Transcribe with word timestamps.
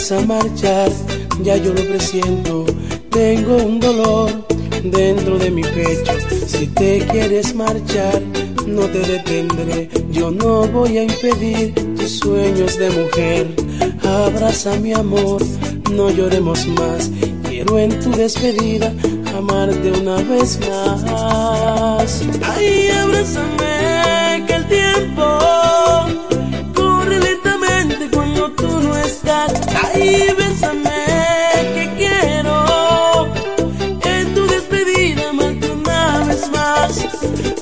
vas 0.00 0.12
a 0.12 0.20
marchar, 0.20 0.90
ya 1.42 1.56
yo 1.56 1.74
lo 1.74 1.82
presiento. 1.82 2.64
Tengo 3.10 3.56
un 3.56 3.80
dolor 3.80 4.30
dentro 4.82 5.38
de 5.38 5.50
mi 5.50 5.62
pecho. 5.62 6.12
Si 6.46 6.66
te 6.68 7.06
quieres 7.10 7.54
marchar, 7.54 8.22
no 8.66 8.82
te 8.86 9.00
detendré. 9.00 9.90
Yo 10.10 10.30
no 10.30 10.66
voy 10.68 10.96
a 10.98 11.02
impedir 11.02 11.74
tus 11.96 12.18
sueños 12.18 12.78
de 12.78 12.88
mujer. 12.90 13.46
Abraza 14.02 14.74
mi 14.76 14.94
amor, 14.94 15.42
no 15.90 16.08
lloremos 16.10 16.66
más. 16.68 17.10
Quiero 17.46 17.78
en 17.78 17.98
tu 18.00 18.10
despedida 18.10 18.94
amarte 19.36 19.92
una 20.00 20.16
vez 20.16 20.58
más. 20.66 22.22
Ay, 22.42 22.88
abrázame 22.88 24.44
que 24.46 24.54
el 24.54 24.66
tiempo 24.66 25.40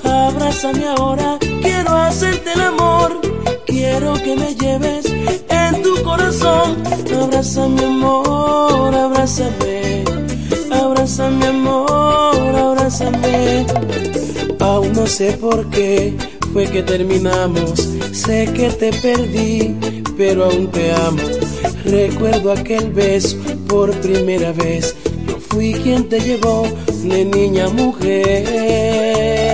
Abrázame 0.04 0.88
ahora, 0.88 1.38
quiero 1.62 1.94
hacerte 1.94 2.52
el 2.52 2.60
amor. 2.60 3.20
Quiero 3.64 4.14
que 4.14 4.34
me 4.34 4.54
lleves 4.56 5.06
en 5.48 5.82
tu 5.82 6.02
corazón. 6.02 6.82
Abrázame 7.22 7.84
amor, 7.84 8.94
abrázame. 8.94 10.04
Abrázame 10.72 11.46
amor, 11.46 12.56
abrázame. 12.56 13.66
Aún 14.58 14.92
no 14.94 15.06
sé 15.06 15.32
por 15.34 15.70
qué 15.70 16.16
fue 16.52 16.66
que 16.66 16.82
terminamos. 16.82 17.88
Sé 18.12 18.52
que 18.52 18.70
te 18.70 18.92
perdí, 18.94 19.76
pero 20.16 20.46
aún 20.46 20.70
te 20.72 20.92
amo. 20.92 21.47
Recuerdo 21.88 22.52
aquel 22.52 22.92
beso 22.92 23.38
por 23.66 23.90
primera 24.00 24.52
vez. 24.52 24.94
Yo 25.26 25.38
fui 25.38 25.72
quien 25.72 26.06
te 26.06 26.20
llevó 26.20 26.64
de 27.02 27.24
niña 27.24 27.68
mujer. 27.70 29.47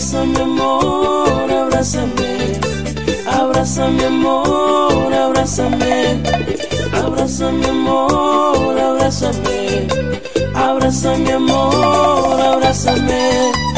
Abrázame 0.00 0.40
amor, 0.40 1.50
abrázame. 1.52 2.56
Abrázame 3.28 4.06
amor, 4.06 5.12
abrázame. 5.12 6.16
Abrázame 6.96 7.68
amor, 7.68 8.80
abrázame. 8.80 9.84
Abrázame 10.56 11.32
amor, 11.36 12.40
abrázame. 12.40 13.69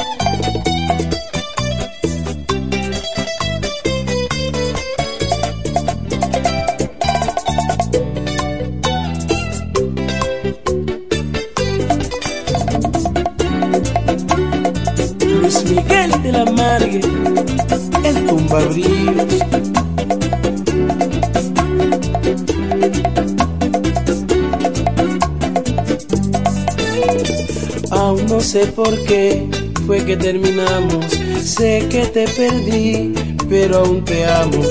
Sé 28.63 28.73
por 28.73 28.97
qué 29.05 29.49
fue 29.87 30.05
que 30.05 30.17
terminamos. 30.17 31.07
Sé 31.43 31.87
que 31.91 32.07
te 32.07 32.27
perdí, 32.29 33.13
pero 33.49 33.79
aún 33.79 34.05
te 34.05 34.25
amo. 34.25 34.63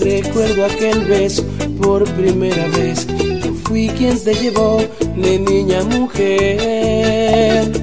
Recuerdo 0.00 0.64
aquel 0.64 1.04
beso 1.06 1.44
por 1.80 2.04
primera 2.14 2.68
vez. 2.68 3.06
Yo 3.42 3.52
fui 3.64 3.88
quien 3.88 4.18
te 4.22 4.34
llevó 4.34 4.82
de 5.16 5.38
niña 5.38 5.80
a 5.80 5.84
mujer. 5.84 7.81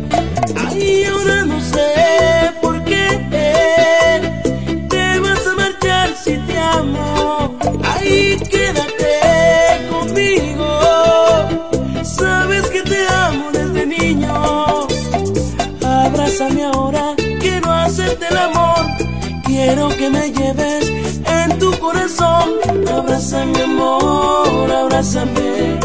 En 20.58 21.60
tu 21.60 21.72
corazón. 21.80 22.50
Abrázame 22.92 23.62
amor, 23.64 24.72
abrázame. 24.72 25.80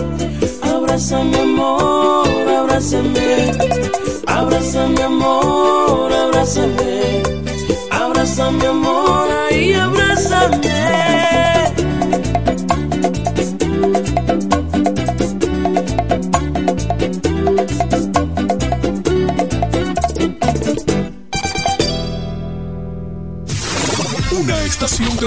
Abrázame 0.62 1.38
amor, 1.38 2.48
abrázame. 2.48 3.52
Abrázame 4.26 5.02
amor, 5.02 6.12
abrázame. 6.12 7.22
Abrázame 7.90 8.66
amor, 8.66 9.28
ahí 9.48 9.74
abrázame. 9.74 10.83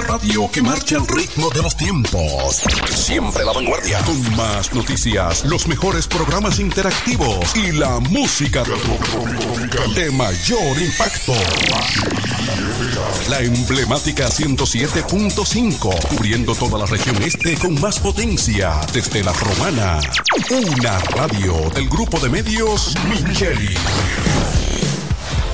Radio 0.01 0.49
que 0.51 0.61
marcha 0.61 0.97
al 0.97 1.07
ritmo 1.07 1.49
de 1.49 1.61
los 1.61 1.75
tiempos. 1.75 2.63
Siempre 2.89 3.43
la 3.43 3.53
vanguardia. 3.53 3.99
Con 3.99 4.35
más 4.35 4.73
noticias, 4.73 5.45
los 5.45 5.67
mejores 5.67 6.07
programas 6.07 6.59
interactivos 6.59 7.55
y 7.55 7.71
la 7.71 7.99
música 7.99 8.63
de 9.95 10.11
mayor 10.11 10.81
impacto. 10.81 11.33
La 13.29 13.39
emblemática 13.41 14.27
107.5, 14.29 16.07
cubriendo 16.07 16.55
toda 16.55 16.79
la 16.79 16.85
región 16.85 17.21
este 17.23 17.55
con 17.57 17.79
más 17.81 17.99
potencia 17.99 18.79
desde 18.93 19.23
la 19.23 19.33
romana. 19.33 19.99
Una 20.49 20.99
radio 20.99 21.69
del 21.73 21.89
grupo 21.89 22.19
de 22.19 22.29
medios 22.29 22.95
Micheli. 23.07 23.75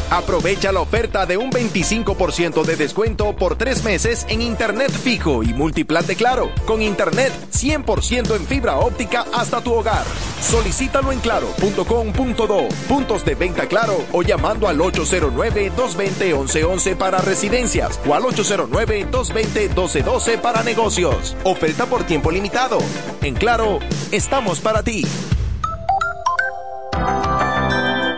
Aprovecha 0.09 0.71
la 0.71 0.81
oferta 0.81 1.25
de 1.25 1.37
un 1.37 1.51
25% 1.51 2.63
de 2.63 2.75
descuento 2.75 3.35
por 3.35 3.55
tres 3.55 3.83
meses 3.83 4.25
en 4.29 4.41
Internet 4.41 4.91
fijo 4.91 5.43
y 5.43 5.53
multiplan 5.53 6.05
de 6.05 6.15
Claro, 6.15 6.51
con 6.65 6.81
Internet 6.81 7.31
100% 7.51 8.35
en 8.35 8.45
fibra 8.45 8.77
óptica 8.77 9.25
hasta 9.33 9.61
tu 9.61 9.73
hogar. 9.73 10.03
Solicítalo 10.41 11.11
en 11.11 11.19
claro.com.do, 11.19 12.67
puntos 12.87 13.25
de 13.25 13.35
venta 13.35 13.67
Claro 13.67 13.97
o 14.11 14.21
llamando 14.21 14.67
al 14.67 14.77
809-220-1111 14.79 16.95
para 16.95 17.19
residencias 17.19 17.99
o 18.07 18.13
al 18.13 18.23
809-220-1212 18.23 20.39
para 20.39 20.63
negocios. 20.63 21.35
Oferta 21.43 21.85
por 21.85 22.03
tiempo 22.03 22.31
limitado. 22.31 22.79
En 23.21 23.35
Claro, 23.35 23.79
estamos 24.11 24.59
para 24.59 24.83
ti. 24.83 25.05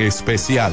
Especial. 0.00 0.72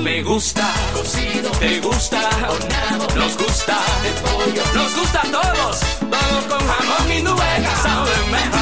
Me 0.01 0.23
gusta 0.23 0.67
cocido, 0.93 1.51
te 1.59 1.79
gusta 1.79 2.19
horneado, 2.49 3.07
nos 3.15 3.37
gusta 3.37 3.77
el 4.03 4.13
pollo, 4.15 4.63
nos 4.73 4.95
gusta 4.95 5.19
a 5.19 5.31
todos, 5.31 5.79
todos 6.09 6.45
con 6.49 6.67
jamón 6.67 7.11
indueca 7.11 7.75
saben 7.83 8.31
mejor. 8.31 8.61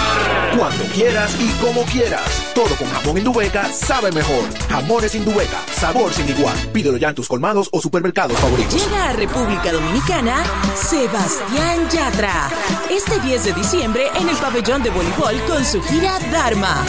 Cuando 0.58 0.84
quieras 0.94 1.36
y 1.40 1.48
como 1.64 1.84
quieras. 1.84 2.52
Todo 2.54 2.76
con 2.76 2.90
jamón 2.90 3.18
Indubeca 3.18 3.72
sabe 3.72 4.12
mejor. 4.12 4.44
Jamones 4.70 5.16
Indubeca, 5.16 5.58
sabor 5.72 6.14
sin 6.14 6.28
igual. 6.28 6.58
Pídelo 6.74 6.98
ya 6.98 7.10
en 7.10 7.16
tus 7.16 7.30
colmados 7.30 7.70
o 7.72 7.80
supermercados 7.80 8.38
favoritos. 8.38 8.74
Llega 8.74 9.10
a 9.10 9.14
República 9.14 9.72
Dominicana 9.72 10.44
Sebastián 10.76 11.90
Yatra. 11.90 12.50
Este 12.90 13.20
10 13.22 13.46
de 13.46 13.54
diciembre 13.54 14.08
en 14.16 14.28
el 14.28 14.36
pabellón 14.36 14.84
de 14.84 14.90
voleibol 14.90 15.40
con 15.48 15.64
su 15.64 15.82
gira 15.84 16.20
Dharma. 16.32 16.84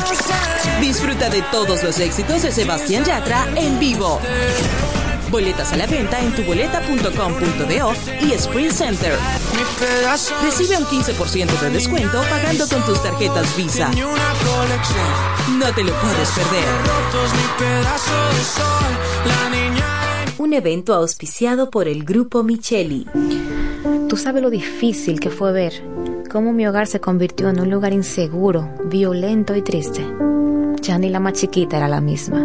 Disfruta 0.80 1.30
de 1.30 1.42
todos 1.42 1.84
los 1.84 1.98
éxitos 2.00 2.42
de 2.42 2.50
Sebastián 2.50 3.04
Yatra 3.04 3.46
en 3.54 3.78
vivo. 3.78 4.20
Boletas 5.30 5.72
a 5.72 5.76
la 5.76 5.86
venta 5.86 6.20
en 6.20 6.34
tuboleta.com.do 6.34 7.92
y 8.26 8.32
Sprint 8.32 8.72
Center. 8.72 9.16
Recibe 10.42 10.76
un 10.76 10.84
15% 10.84 11.60
de 11.60 11.70
descuento 11.70 12.20
pagando 12.28 12.66
con 12.68 12.82
tus 12.84 13.00
tarjetas 13.02 13.56
Visa. 13.56 13.90
No 15.56 15.72
te 15.72 15.84
lo 15.84 15.92
puedes 15.92 16.30
perder. 16.30 16.64
Un 20.38 20.52
evento 20.52 20.94
auspiciado 20.94 21.70
por 21.70 21.86
el 21.86 22.02
Grupo 22.02 22.42
Micheli. 22.42 23.06
Tú 24.08 24.16
sabes 24.16 24.42
lo 24.42 24.50
difícil 24.50 25.20
que 25.20 25.30
fue 25.30 25.52
ver 25.52 25.74
cómo 26.30 26.52
mi 26.52 26.66
hogar 26.66 26.86
se 26.86 27.00
convirtió 27.00 27.48
en 27.48 27.60
un 27.60 27.70
lugar 27.70 27.92
inseguro, 27.92 28.68
violento 28.84 29.54
y 29.54 29.62
triste. 29.62 30.04
Ni 30.88 31.08
la 31.08 31.20
más 31.20 31.34
chiquita 31.34 31.76
era 31.76 31.88
la 31.88 32.00
misma. 32.00 32.44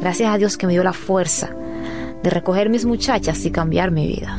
Gracias 0.00 0.32
a 0.32 0.38
Dios 0.38 0.56
que 0.56 0.66
me 0.66 0.72
dio 0.72 0.82
la 0.84 0.92
fuerza 0.92 1.50
de 2.22 2.30
recoger 2.30 2.70
mis 2.70 2.86
muchachas 2.86 3.44
y 3.44 3.50
cambiar 3.50 3.90
mi 3.90 4.06
vida. 4.06 4.38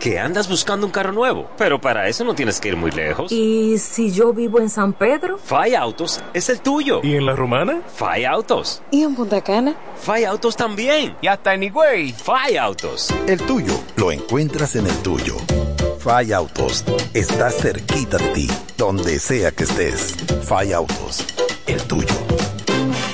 ¿Que 0.00 0.18
andas 0.18 0.48
buscando 0.48 0.86
un 0.86 0.92
carro 0.92 1.12
nuevo? 1.12 1.50
Pero 1.58 1.78
para 1.78 2.08
eso 2.08 2.24
no 2.24 2.34
tienes 2.34 2.58
que 2.58 2.68
ir 2.68 2.76
muy 2.76 2.90
lejos. 2.90 3.30
¿Y 3.30 3.76
si 3.78 4.10
yo 4.10 4.32
vivo 4.32 4.58
en 4.58 4.70
San 4.70 4.94
Pedro? 4.94 5.36
Fay 5.36 5.74
Autos 5.74 6.20
es 6.32 6.48
el 6.48 6.60
tuyo. 6.60 7.00
¿Y 7.02 7.16
en 7.16 7.26
La 7.26 7.36
Romana? 7.36 7.82
Fay 7.94 8.24
Autos. 8.24 8.82
¿Y 8.90 9.02
en 9.02 9.14
Punta 9.14 9.42
Cana? 9.42 9.76
Fay 9.96 10.24
Autos 10.24 10.56
también. 10.56 11.16
¿Y 11.20 11.26
hasta 11.26 11.52
en 11.52 11.64
Higüey? 11.64 12.12
Fay 12.12 12.56
Autos. 12.56 13.12
El 13.26 13.42
tuyo 13.42 13.74
lo 13.96 14.10
encuentras 14.10 14.74
en 14.76 14.86
el 14.86 14.96
tuyo. 15.02 15.36
Fay 15.98 16.32
Autos 16.32 16.82
está 17.12 17.50
cerquita 17.50 18.16
de 18.16 18.28
ti, 18.28 18.50
donde 18.78 19.18
sea 19.18 19.50
que 19.50 19.64
estés. 19.64 20.16
Fay 20.44 20.72
Autos, 20.72 21.26
el 21.66 21.82
tuyo. 21.82 22.06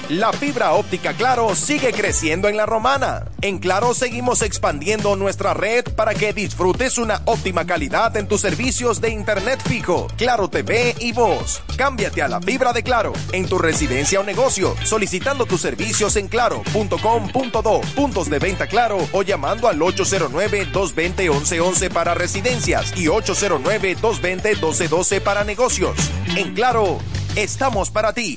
La 0.08 0.32
fibra 0.32 0.75
óptica 0.75 1.14
Claro 1.14 1.53
sigue 1.56 1.93
creciendo 1.93 2.49
en 2.49 2.56
la 2.56 2.64
romana. 2.64 3.25
En 3.41 3.58
Claro 3.58 3.93
seguimos 3.93 4.41
expandiendo 4.43 5.17
nuestra 5.17 5.53
red 5.53 5.82
para 5.97 6.14
que 6.14 6.32
disfrutes 6.32 6.99
una 6.99 7.23
óptima 7.25 7.67
calidad 7.67 8.17
en 8.17 8.29
tus 8.29 8.41
servicios 8.41 9.00
de 9.00 9.11
internet 9.11 9.61
fijo, 9.67 10.06
Claro 10.17 10.47
TV 10.47 10.94
y 11.00 11.11
voz. 11.11 11.61
Cámbiate 11.76 12.23
a 12.23 12.29
la 12.29 12.41
fibra 12.41 12.73
de 12.73 12.85
Claro 12.85 13.14
en 13.32 13.49
tu 13.49 13.58
residencia 13.58 14.20
o 14.20 14.23
negocio, 14.23 14.76
solicitando 14.85 15.44
tus 15.44 15.61
servicios 15.61 16.14
en 16.14 16.29
claro.com.do, 16.29 17.81
puntos 17.97 18.31
de 18.31 18.38
venta 18.38 18.69
Claro 18.69 18.99
o 19.10 19.22
llamando 19.22 19.67
al 19.67 19.81
809-220-1111 19.81 21.91
para 21.91 22.15
residencias 22.15 22.96
y 22.96 23.06
809-220-1212 23.06 25.20
para 25.20 25.43
negocios. 25.43 25.96
En 26.36 26.55
Claro, 26.55 26.98
estamos 27.34 27.91
para 27.91 28.13
ti. 28.13 28.36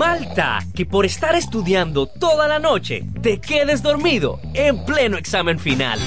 Malta, 0.00 0.60
que 0.74 0.86
por 0.86 1.04
estar 1.04 1.34
estudiando 1.34 2.06
toda 2.06 2.48
la 2.48 2.58
noche 2.58 3.04
te 3.20 3.38
quedes 3.38 3.82
dormido 3.82 4.40
en 4.54 4.82
pleno 4.86 5.18
examen 5.18 5.58
final. 5.58 5.98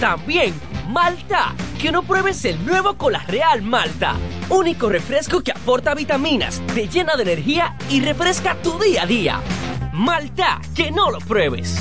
También 0.00 0.52
Malta, 0.88 1.54
que 1.80 1.92
no 1.92 2.02
pruebes 2.02 2.44
el 2.44 2.66
nuevo 2.66 2.94
Cola 2.94 3.20
Real 3.28 3.62
Malta, 3.62 4.16
único 4.48 4.88
refresco 4.88 5.44
que 5.44 5.52
aporta 5.52 5.94
vitaminas, 5.94 6.60
te 6.74 6.88
llena 6.88 7.14
de 7.14 7.22
energía 7.22 7.76
y 7.88 8.00
refresca 8.00 8.56
tu 8.56 8.80
día 8.80 9.04
a 9.04 9.06
día. 9.06 9.40
Malta, 9.92 10.60
que 10.74 10.90
no 10.90 11.12
lo 11.12 11.20
pruebes. 11.20 11.80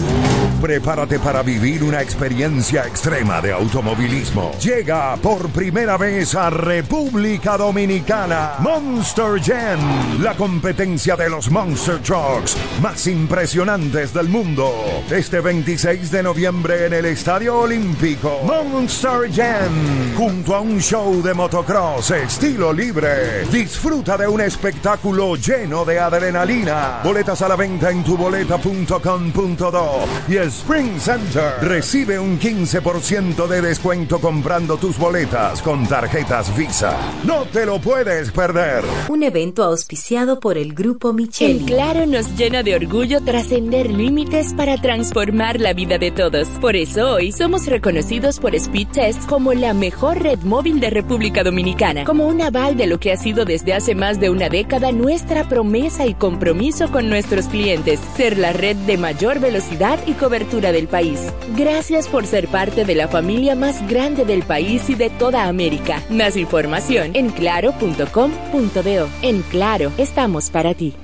Prepárate 0.62 1.20
para 1.20 1.42
vivir 1.42 1.84
una 1.84 2.02
experiencia 2.02 2.86
extrema 2.86 3.40
de 3.40 3.54
automovilismo. 3.54 4.52
Llega 4.62 5.16
por 5.16 5.48
primera 5.50 5.98
vez 5.98 6.36
a 6.36 6.50
República 6.50 7.58
Dominicana 7.58 8.56
Monster 8.60 9.42
Jam, 9.42 10.22
la 10.22 10.36
competencia 10.36 11.16
de 11.16 11.30
los 11.30 11.50
Monster 11.50 12.00
Trucks 12.00 12.58
más 12.82 13.08
impresionantes 13.08 14.14
del 14.14 14.28
mundo. 14.28 14.70
Este 15.10 15.40
26 15.40 16.12
de 16.12 16.24
noviembre 16.24 16.88
en 16.88 16.94
el 16.94 17.06
Estadio 17.06 17.60
Olímpico. 17.60 18.40
Monster 18.44 19.32
Jam, 19.34 20.16
junto 20.18 20.56
a 20.56 20.60
un 20.60 20.82
show 20.82 21.22
de 21.22 21.34
motocross 21.34 22.12
estilo 22.12 22.74
libre. 22.74 23.46
Disfruta 23.50 24.18
de 24.18 24.28
un 24.28 24.42
espectáculo 24.42 25.38
lleno 25.38 25.86
de 25.86 26.00
adrenalina. 26.00 27.00
Boletas 27.04 27.42
a 27.42 27.48
la 27.48 27.56
venta 27.56 27.92
en 27.92 28.04
tuboleta.com.do 28.04 30.00
y 30.28 30.36
el 30.36 30.49
Spring 30.50 31.00
Center. 31.00 31.54
Recibe 31.62 32.18
un 32.18 32.40
15% 32.40 33.48
de 33.48 33.62
descuento 33.62 34.20
comprando 34.20 34.78
tus 34.78 34.98
boletas 34.98 35.62
con 35.62 35.88
tarjetas 35.88 36.56
Visa. 36.58 36.98
No 37.24 37.44
te 37.46 37.68
lo 37.68 37.80
puedes 37.80 38.32
perder. 38.32 38.84
Un 39.10 39.22
evento 39.22 39.64
auspiciado 39.64 40.40
por 40.40 40.58
el 40.58 40.74
Grupo 40.74 41.14
Micheli. 41.14 41.60
En 41.60 41.66
Claro 41.66 42.08
nos 42.08 42.36
llena 42.36 42.64
de 42.64 42.76
orgullo 42.76 43.22
trascender 43.24 43.92
límites 43.92 44.56
para 44.56 44.82
transformar 44.82 45.60
la 45.60 45.74
vida 45.74 46.00
de 46.00 46.10
todos. 46.10 46.48
Por 46.60 46.76
eso 46.76 47.14
hoy 47.14 47.32
somos 47.32 47.68
reconocidos 47.68 48.40
por 48.40 48.56
Speed 48.56 48.88
Test 48.88 49.28
como 49.28 49.54
la 49.54 49.76
mejor 49.76 50.24
red 50.24 50.40
móvil 50.40 50.80
de 50.80 50.90
República 50.90 51.44
Dominicana, 51.44 52.06
como 52.06 52.26
un 52.26 52.42
aval 52.42 52.76
de 52.76 52.88
lo 52.88 53.00
que 53.00 53.12
ha 53.12 53.18
sido 53.18 53.46
desde 53.46 53.76
hace 53.76 53.94
más 53.94 54.20
de 54.20 54.32
una 54.32 54.50
década 54.50 54.92
nuestra 54.92 55.48
promesa 55.48 56.08
y 56.08 56.16
compromiso 56.16 56.92
con 56.92 57.08
nuestros 57.08 57.46
clientes, 57.46 58.00
ser 58.18 58.40
la 58.40 58.52
red 58.52 58.76
de 58.88 58.98
mayor 58.98 59.40
velocidad 59.40 60.00
y 60.08 60.14
cobertura 60.14 60.39
del 60.40 60.88
país. 60.88 61.20
Gracias 61.56 62.08
por 62.08 62.26
ser 62.26 62.48
parte 62.48 62.86
de 62.86 62.96
la 62.96 63.08
familia 63.08 63.56
más 63.56 63.86
grande 63.88 64.26
del 64.26 64.44
país 64.44 64.90
y 64.90 64.96
de 64.96 65.10
toda 65.10 65.46
América. 65.46 66.02
Más 66.10 66.38
información 66.38 67.12
en 67.14 67.30
claro.com.do. 67.30 69.10
En 69.22 69.42
Claro, 69.44 69.92
estamos 69.98 70.50
para 70.50 70.74
ti. 70.74 70.96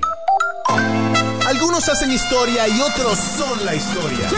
Algunos 1.46 1.88
hacen 1.88 2.10
historia 2.10 2.66
y 2.68 2.80
otros 2.80 3.18
son 3.18 3.64
la 3.64 3.74
historia. 3.74 4.28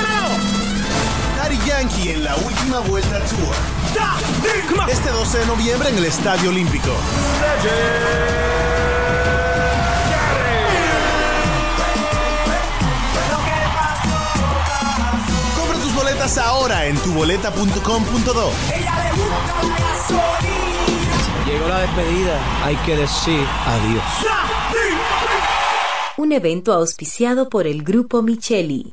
Daddy 1.36 1.58
Yankee 1.66 2.10
en 2.10 2.24
la 2.24 2.36
última 2.36 2.80
vuelta 2.80 3.20
tour. 3.20 4.88
Este 4.90 5.10
12 5.10 5.38
de 5.38 5.46
noviembre 5.46 5.88
en 5.90 5.98
el 5.98 6.04
Estadio 6.06 6.50
Olímpico. 6.50 6.90
Ahora 16.36 16.84
en 16.84 16.94
tuboleta.com.do. 16.98 18.50
Llegó 21.46 21.68
la 21.68 21.78
despedida, 21.78 22.64
hay 22.64 22.76
que 22.76 22.96
decir 22.96 23.46
adiós. 23.64 24.04
Un 26.18 26.32
evento 26.32 26.74
auspiciado 26.74 27.48
por 27.48 27.66
el 27.66 27.82
Grupo 27.82 28.20
Micheli. 28.20 28.92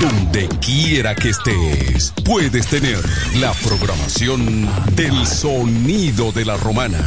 Donde 0.00 0.48
quiera 0.60 1.14
que 1.14 1.28
estés, 1.30 2.12
puedes 2.24 2.66
tener 2.68 2.98
la 3.40 3.52
programación 3.54 4.68
del 4.94 5.26
sonido 5.26 6.30
de 6.30 6.44
la 6.44 6.56
romana. 6.56 7.00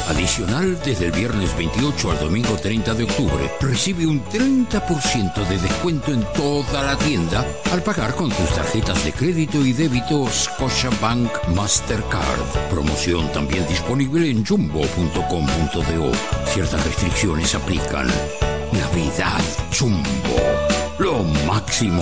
Adicional, 0.08 0.80
desde 0.86 1.08
el 1.08 1.12
viernes 1.12 1.56
28 1.58 2.12
al 2.12 2.20
domingo 2.20 2.56
30 2.56 2.94
de 2.94 3.04
octubre, 3.04 3.52
recibe 3.60 4.08
un 4.08 4.24
30% 4.24 5.48
de 5.48 5.58
descuento 5.58 6.14
en 6.14 6.24
toda 6.34 6.82
la 6.84 6.98
tienda 6.98 7.46
al 7.72 7.84
pagar 7.84 8.16
con 8.16 8.30
tus 8.30 8.50
tarjetas 8.56 9.04
de 9.04 9.12
crédito 9.12 9.66
y 9.66 9.74
débito 9.74 10.26
Scotiabank 10.30 11.50
Mastercard. 11.56 12.70
Promoción 12.70 13.30
también 13.34 13.68
disponible 13.68 14.30
en 14.30 14.46
jumbo.com.do. 14.46 16.12
Ciertas 16.46 16.86
restricciones 16.86 17.54
aplican. 17.54 18.08
Navidad 18.72 19.44
Jumbo. 19.78 20.04
Lo 21.00 21.24
máximo. 21.46 22.02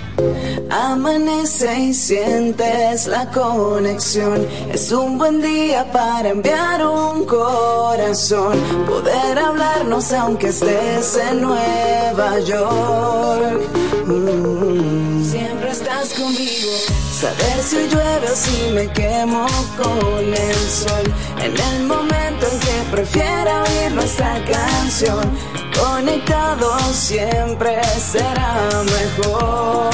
Amanece 0.71 1.81
y 1.81 1.95
sientes 1.95 3.07
la 3.07 3.31
conexión. 3.31 4.47
Es 4.73 4.91
un 4.93 5.19
buen 5.19 5.41
día 5.41 5.91
para 5.91 6.29
enviar 6.29 6.87
un 6.87 7.25
corazón. 7.25 8.59
Poder 8.87 9.39
hablarnos 9.39 10.13
aunque 10.13 10.49
estés 10.49 11.17
en 11.17 11.41
Nueva 11.41 12.39
York. 12.41 13.63
Mm. 14.07 15.25
Siempre 15.25 15.71
estás 15.71 16.13
conmigo. 16.15 17.00
Saber 17.21 17.63
si 17.63 17.77
llueve 17.77 18.31
o 18.33 18.35
si 18.35 18.71
me 18.73 18.89
quemo 18.93 19.47
con 19.77 20.25
el 20.25 20.55
sol. 20.71 21.05
En 21.43 21.55
el 21.55 21.83
momento 21.87 22.47
en 22.51 22.59
que 22.61 22.91
prefiera 22.91 23.63
oír 23.63 23.93
nuestra 23.93 24.43
canción. 24.43 25.31
Conectados 25.79 26.81
siempre 26.95 27.79
será 27.99 28.71
mejor. 28.85 29.91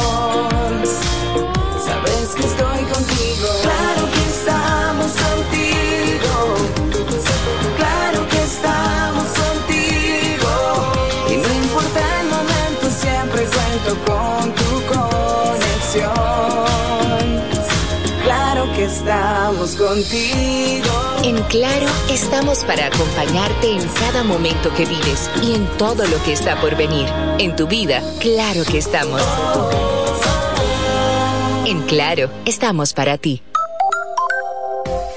Sabes 1.84 2.28
que 2.36 2.46
estoy 2.46 2.84
contigo. 2.94 3.48
Claro 3.62 4.05
contigo. 19.74 21.16
En 21.24 21.42
Claro, 21.44 21.86
estamos 22.10 22.64
para 22.64 22.86
acompañarte 22.86 23.72
en 23.72 23.88
cada 23.88 24.22
momento 24.22 24.72
que 24.74 24.84
vives 24.84 25.30
y 25.42 25.54
en 25.54 25.66
todo 25.78 26.06
lo 26.06 26.22
que 26.22 26.32
está 26.32 26.60
por 26.60 26.76
venir. 26.76 27.08
En 27.38 27.56
tu 27.56 27.66
vida, 27.66 28.02
claro 28.20 28.62
que 28.64 28.78
estamos. 28.78 29.22
En 31.66 31.82
Claro, 31.82 32.30
estamos 32.44 32.92
para 32.92 33.18
ti. 33.18 33.42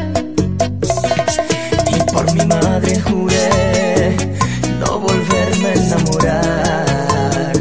Y 1.95 2.13
por 2.13 2.33
mi 2.35 2.45
madre 2.45 3.01
juré 3.01 4.17
no 4.81 4.99
volverme 4.99 5.69
a 5.69 5.75
enamorar. 5.75 7.53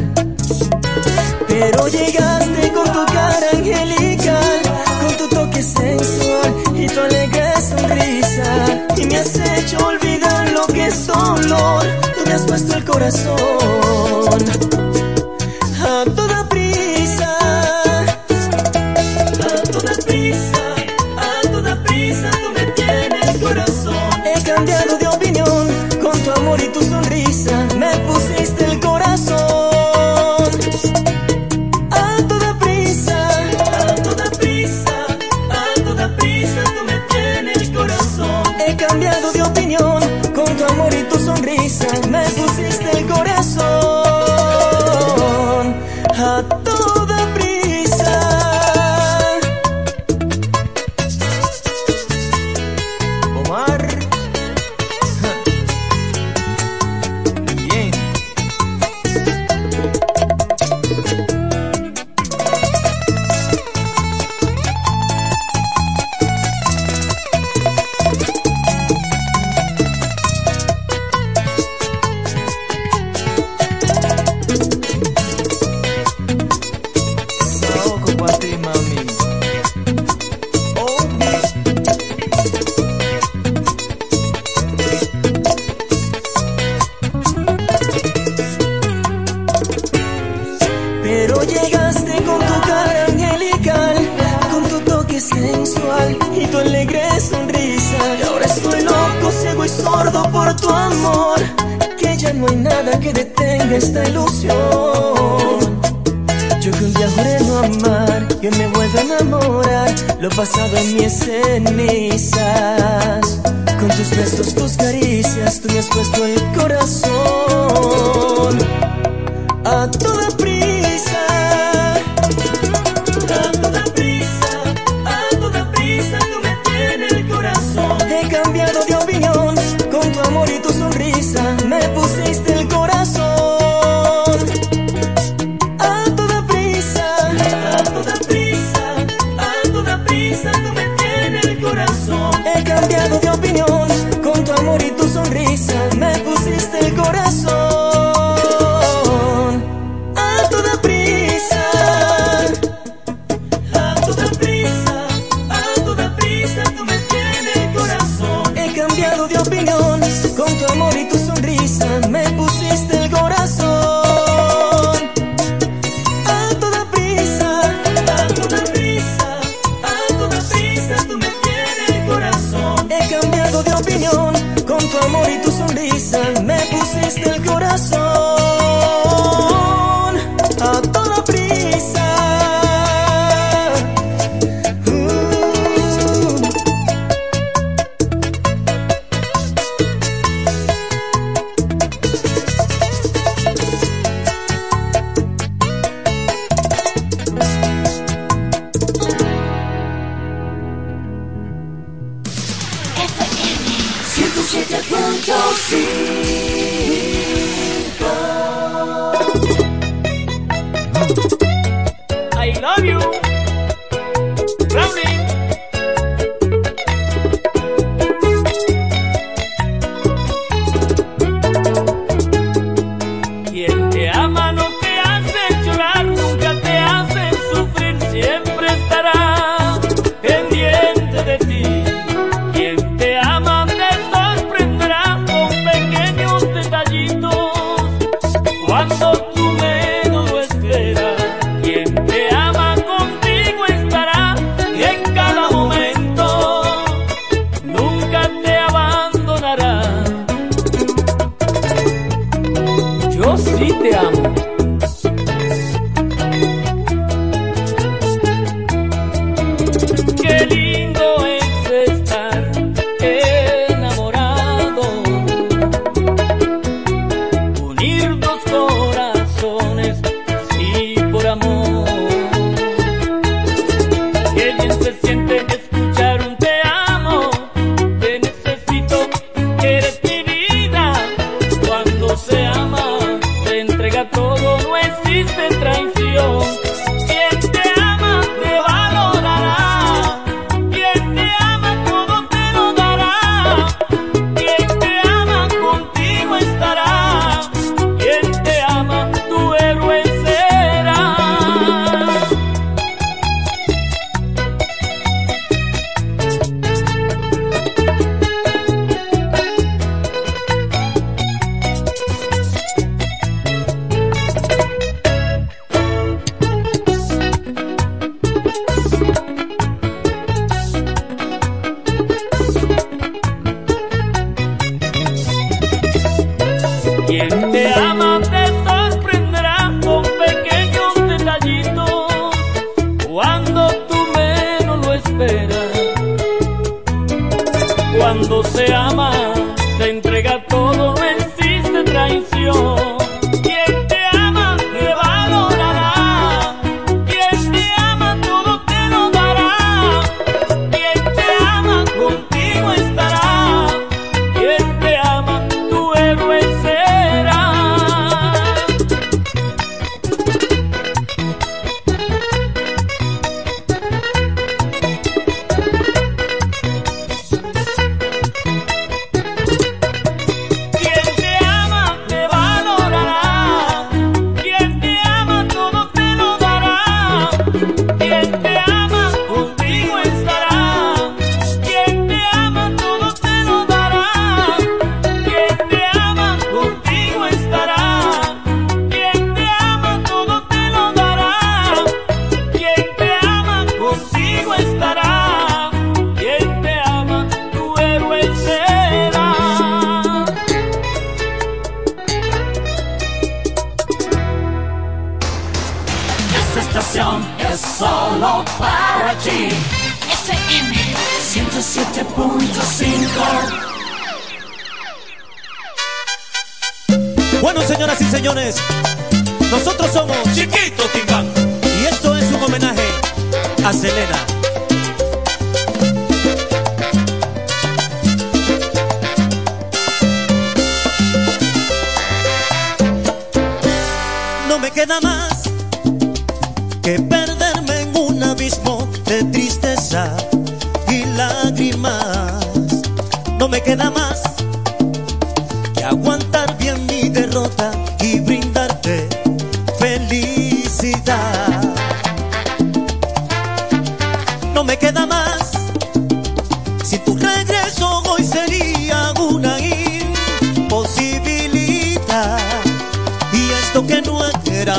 Pero 1.46 1.86
llegaste 1.88 2.72
con 2.72 2.92
tu 2.92 3.06
cara 3.12 3.46
angelical, 3.52 4.60
con 5.00 5.16
tu 5.16 5.28
toque 5.28 5.62
sensual 5.62 6.54
y 6.74 6.86
tu 6.86 7.00
alegre 7.00 7.52
sonrisa. 7.60 8.88
Y 8.96 9.06
me 9.06 9.18
has 9.18 9.36
hecho 9.36 9.86
olvidar 9.86 10.50
lo 10.50 10.66
que 10.66 10.86
es 10.86 11.06
dolor. 11.06 11.84
Tú 12.16 12.26
me 12.26 12.32
has 12.32 12.42
puesto 12.42 12.76
el 12.76 12.84
corazón 12.84 13.67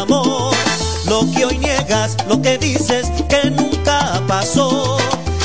Lo 0.09 1.23
que 1.35 1.45
hoy 1.45 1.59
niegas, 1.59 2.17
lo 2.27 2.41
que 2.41 2.57
dices 2.57 3.11
que 3.29 3.51
nunca 3.51 4.19
pasó, 4.27 4.97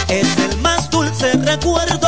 es 0.09 0.27
el 0.38 0.57
más 0.62 0.88
dulce 0.88 1.33
recuerdo 1.35 2.03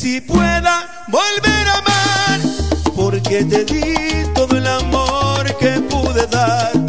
si 0.00 0.18
pueda 0.22 1.04
volver 1.08 1.68
a 1.68 1.78
amar, 1.78 2.40
porque 2.96 3.44
te 3.44 3.66
di 3.66 4.32
todo 4.34 4.56
el 4.56 4.66
amor 4.66 5.44
que 5.58 5.78
pude 5.90 6.26
dar. 6.28 6.79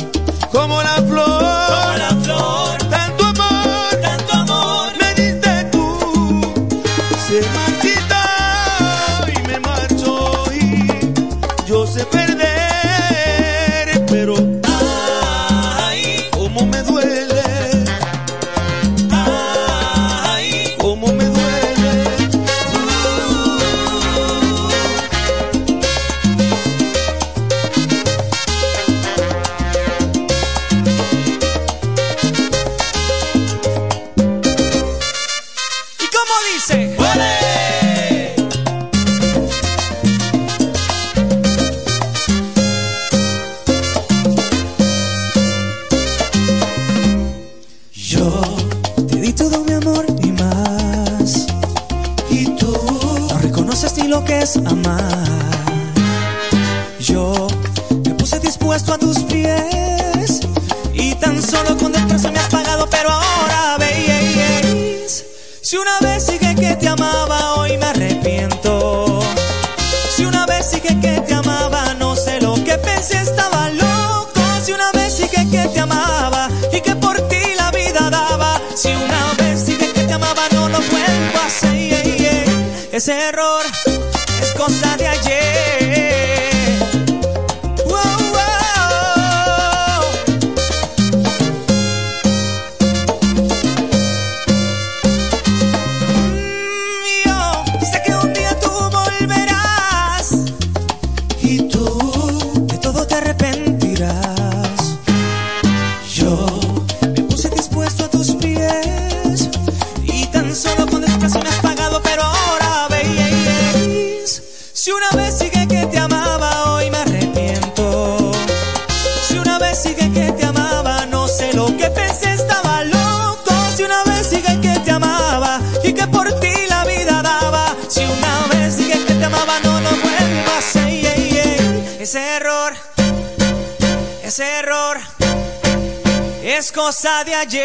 cosa 136.91 137.23
de 137.23 137.34
ayer. 137.34 137.62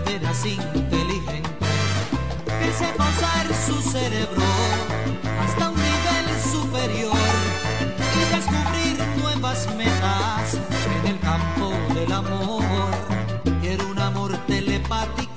veras 0.00 0.44
inteligente 0.44 1.42
que 2.60 2.72
sepa 2.72 3.08
usar 3.08 3.46
su 3.66 3.90
cerebro 3.90 4.42
hasta 5.40 5.70
un 5.70 5.76
nivel 5.76 6.26
superior 6.52 7.16
y 8.16 8.34
descubrir 8.34 8.96
nuevas 9.22 9.66
metas 9.76 10.54
en 11.00 11.12
el 11.12 11.20
campo 11.20 11.72
del 11.94 12.12
amor. 12.12 12.62
Quiero 13.60 13.86
un 13.88 13.98
amor 13.98 14.36
telepático 14.46 15.27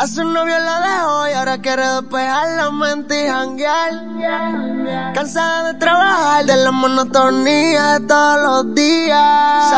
A 0.00 0.06
su 0.06 0.24
novio 0.24 0.58
la 0.58 0.80
dejó 0.80 1.28
y 1.28 1.32
ahora 1.34 1.58
quiere 1.58 1.86
despejar 1.86 2.48
la 2.56 2.70
mente 2.70 3.22
y 3.22 3.28
janguear. 3.28 5.12
Cansada 5.12 5.74
de 5.74 5.78
trabajar, 5.78 6.46
de 6.46 6.56
la 6.56 6.70
monotonía 6.70 7.98
de 7.98 8.06
todos 8.06 8.64
los 8.64 8.74
días. 8.74 9.70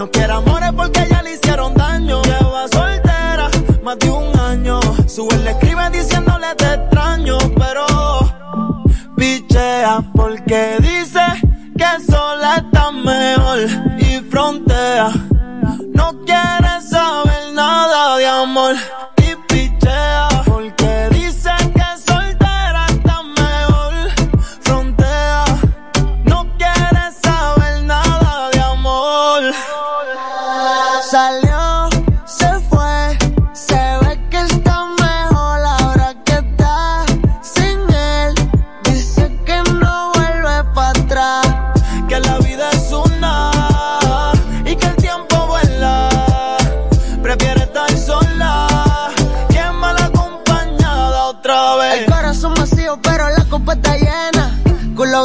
No 0.00 0.10
quiere 0.10 0.32
amores 0.32 0.72
porque 0.74 1.06
ya 1.10 1.22
le 1.22 1.34
hicieron 1.34 1.74
daño. 1.74 2.22
Lleva 2.22 2.66
soltera 2.68 3.50
más 3.82 3.98
de 3.98 4.08
un 4.08 4.34
año. 4.40 4.80
Su 5.06 5.28
le 5.44 5.50
escribe 5.50 5.90
diciéndole 5.90 6.54
te 6.56 6.72
extraño, 6.72 7.36
pero 7.58 7.84
pichea 9.14 10.02
porque 10.14 10.78
dice 10.80 11.20
que 11.76 12.10
sola 12.10 12.64
está 12.64 12.90
mejor 12.92 13.58
y 13.98 14.20
frontea. 14.30 15.12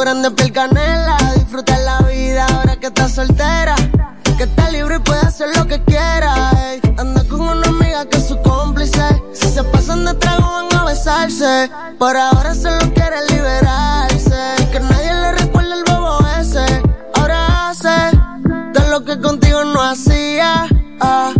grande 0.06 0.30
piel 0.30 0.52
canela. 0.52 1.16
Disfruta 1.34 1.76
la 1.78 1.98
vida 2.02 2.46
ahora 2.46 2.76
que 2.76 2.86
estás 2.86 3.12
soltera. 3.12 3.74
Que 4.38 4.44
está 4.44 4.70
libre 4.70 4.96
y 4.96 4.98
puede 5.00 5.20
hacer 5.20 5.48
lo 5.56 5.66
que 5.66 5.82
quiera. 5.82 6.50
Anda 6.96 7.24
con 7.28 7.40
una 7.40 7.66
amiga 7.66 8.04
que 8.08 8.18
es 8.18 8.28
su 8.28 8.40
cómplice. 8.40 9.04
Si 9.32 9.48
se 9.48 9.64
pasan 9.64 10.04
de 10.04 10.14
trago 10.14 10.46
van 10.46 10.72
a 10.78 10.84
besarse. 10.84 11.68
Por 11.98 12.16
ahora 12.16 12.54
solo 12.54 12.78
quiere 12.94 13.18
liberarse. 13.32 14.40
Que 14.70 14.78
nadie 14.78 15.12
le 15.12 15.32
recuerde 15.32 15.74
el 15.74 15.84
bobo 15.84 16.24
ese. 16.40 16.66
Ahora 17.14 17.70
hace 17.70 17.96
todo 18.74 18.88
lo 18.88 19.04
que 19.04 19.18
contigo 19.20 19.64
no 19.64 19.82
hacía. 19.82 20.68
Ah. 21.00 21.32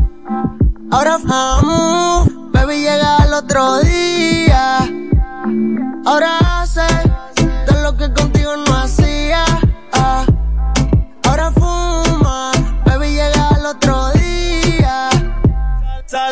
Ahora 0.90 1.18
vamos, 1.22 2.28
baby 2.52 2.78
llega 2.80 3.16
al 3.18 3.32
otro 3.32 3.78
día. 3.78 4.78
Ahora 6.04 6.45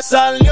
salir. 0.05 0.44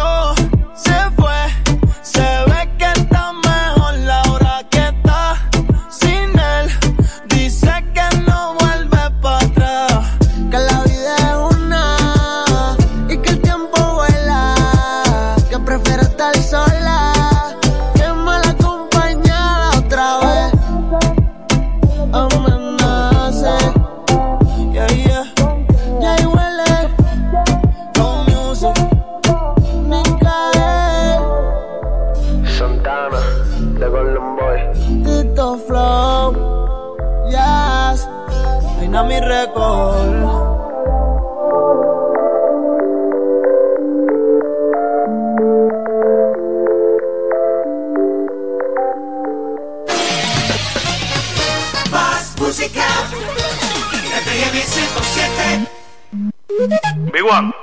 Juan, 57.32 57.54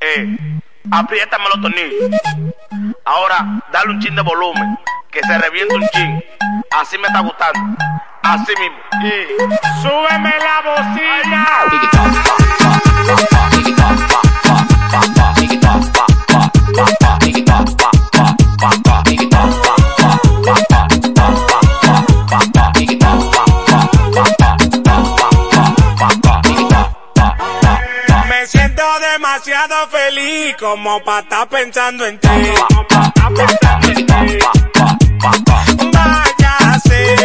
eh, 0.00 0.36
apriétame 0.90 1.44
los 1.52 1.60
tornillos. 1.60 2.20
Ahora, 3.04 3.60
dale 3.70 3.90
un 3.90 4.00
chin 4.00 4.14
de 4.14 4.22
volumen, 4.22 4.78
que 5.10 5.20
se 5.20 5.38
reviente 5.38 5.74
un 5.74 5.86
chin. 5.88 6.24
Así 6.70 6.96
me 6.96 7.08
está 7.08 7.20
gustando, 7.20 7.76
así 8.22 8.52
mismo. 8.58 8.78
Y 9.02 9.82
súbeme 9.82 10.32
la 10.38 10.60
bocina. 10.64 11.46
ti, 30.34 30.54
como 30.58 31.00
pa' 31.02 31.20
estar 31.20 31.48
pensando 31.48 32.06
en 32.06 32.18
ti. 32.18 32.28
vaya 32.28 32.86
pa' 32.88 33.06
estar 33.06 33.80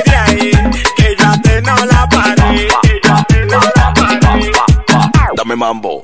de 0.05 0.16
ahí, 0.16 0.51
que 0.95 1.16
ya 1.18 1.41
te 1.41 1.62
no 1.62 1.76
la 1.86 2.07
paré. 2.10 2.68
Que 2.84 2.99
ya 3.03 3.24
te 3.28 3.45
no 3.45 3.60
la 3.76 3.93
paré. 3.93 4.51
Dame 5.36 5.55
mambo. 5.55 6.03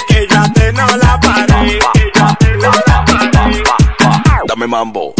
que 0.41 0.47
ya 0.47 0.53
te 0.53 0.71
no 0.73 0.87
la 0.97 1.19
paré. 1.19 1.79
Dame 4.47 4.67
mambo. 4.67 5.13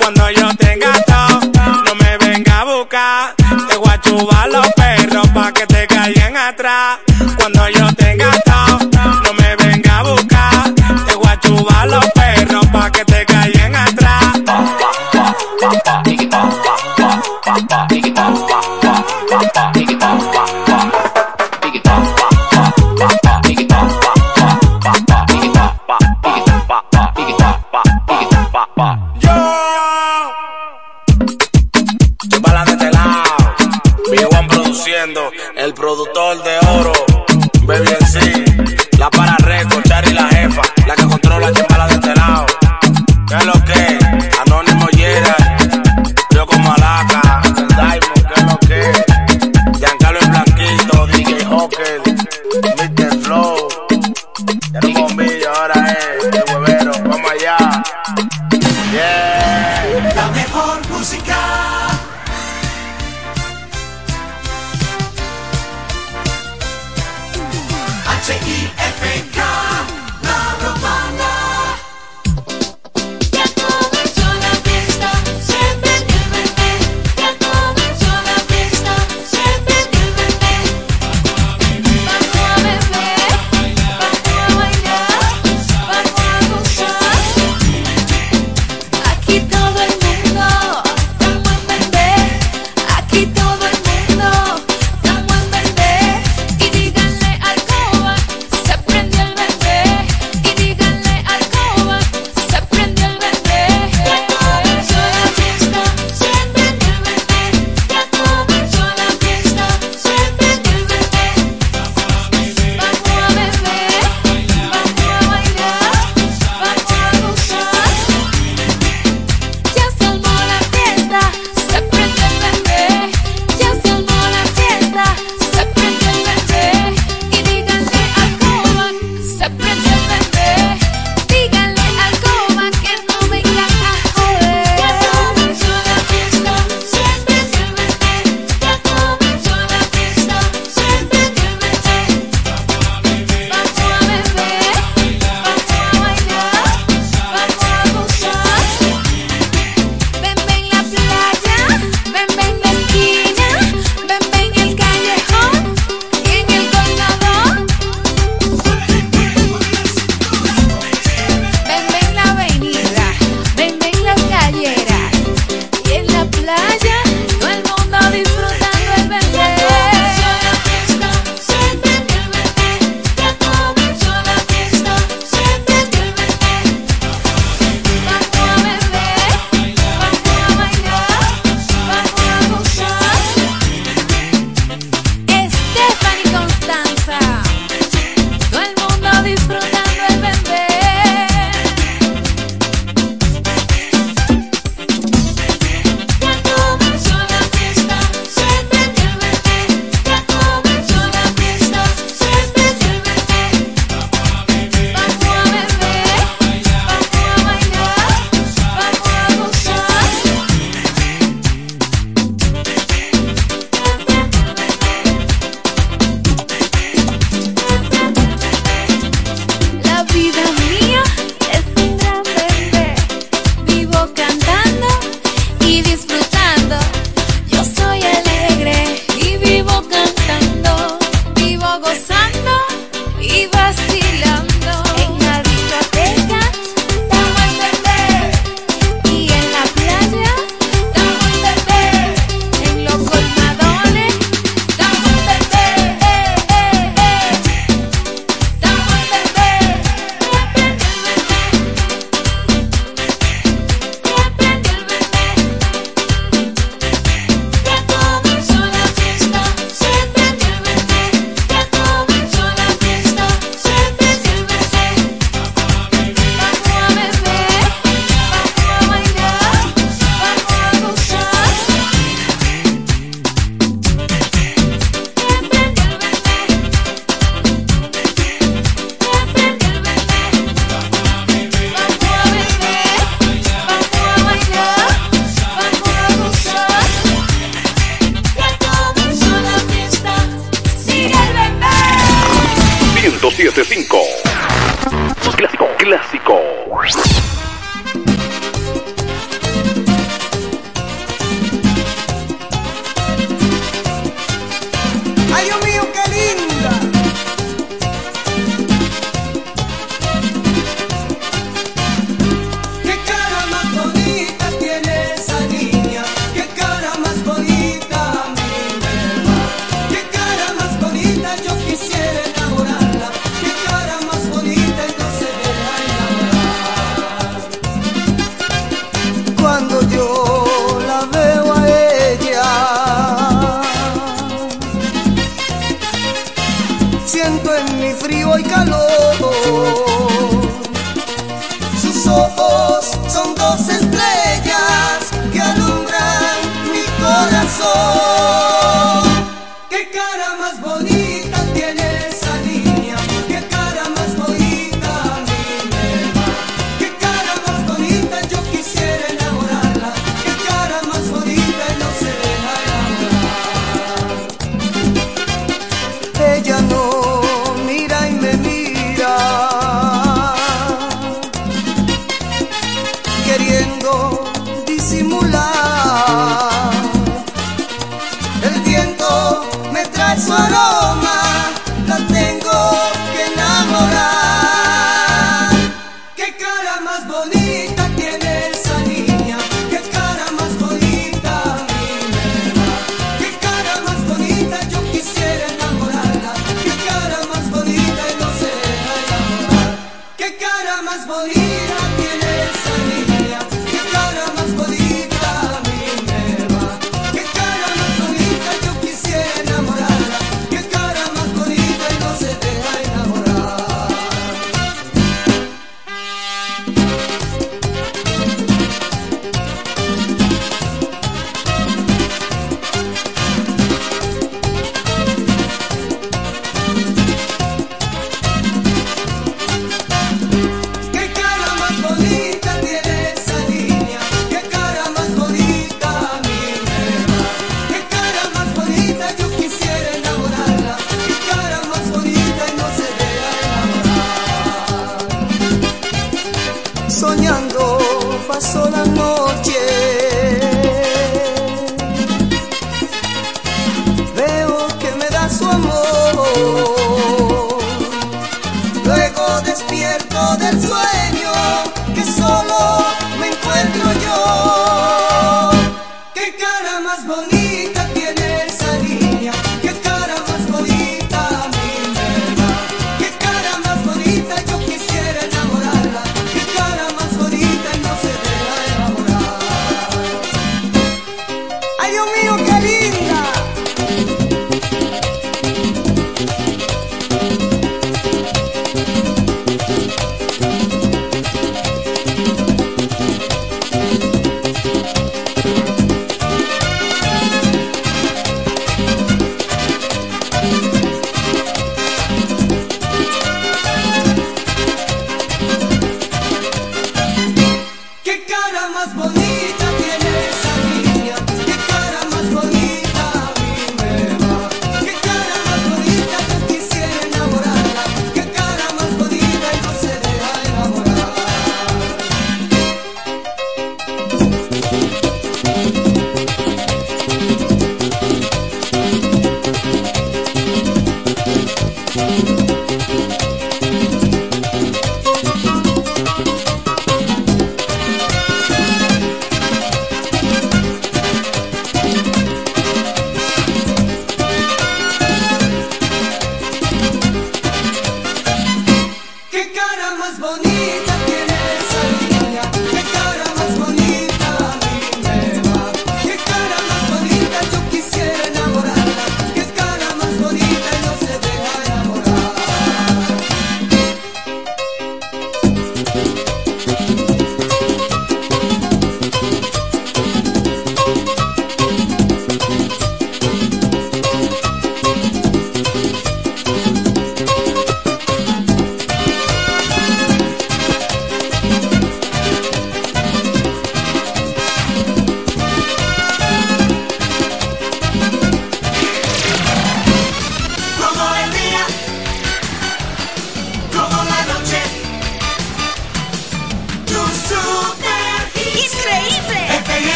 Cuando 0.00 0.30
yo 0.30 0.54
tenga 0.56 0.92
todo, 1.04 1.40
no 1.84 1.94
me 1.96 2.18
venga 2.18 2.60
a 2.60 2.64
buscar. 2.64 3.34
Te 3.68 3.76
voy 3.76 3.88
a 3.90 4.00
chubar 4.00 4.48
los 4.48 4.66
perros 4.72 5.28
pa' 5.28 5.52
que 5.52 5.66
te 5.66 5.86
caigan 5.86 6.36
atrás. 6.36 6.98
Cuando 7.36 7.68
yo 7.68 7.92
tenga 7.94 8.05
productor 36.16 36.42
de 36.42 36.58
oro, 36.78 36.95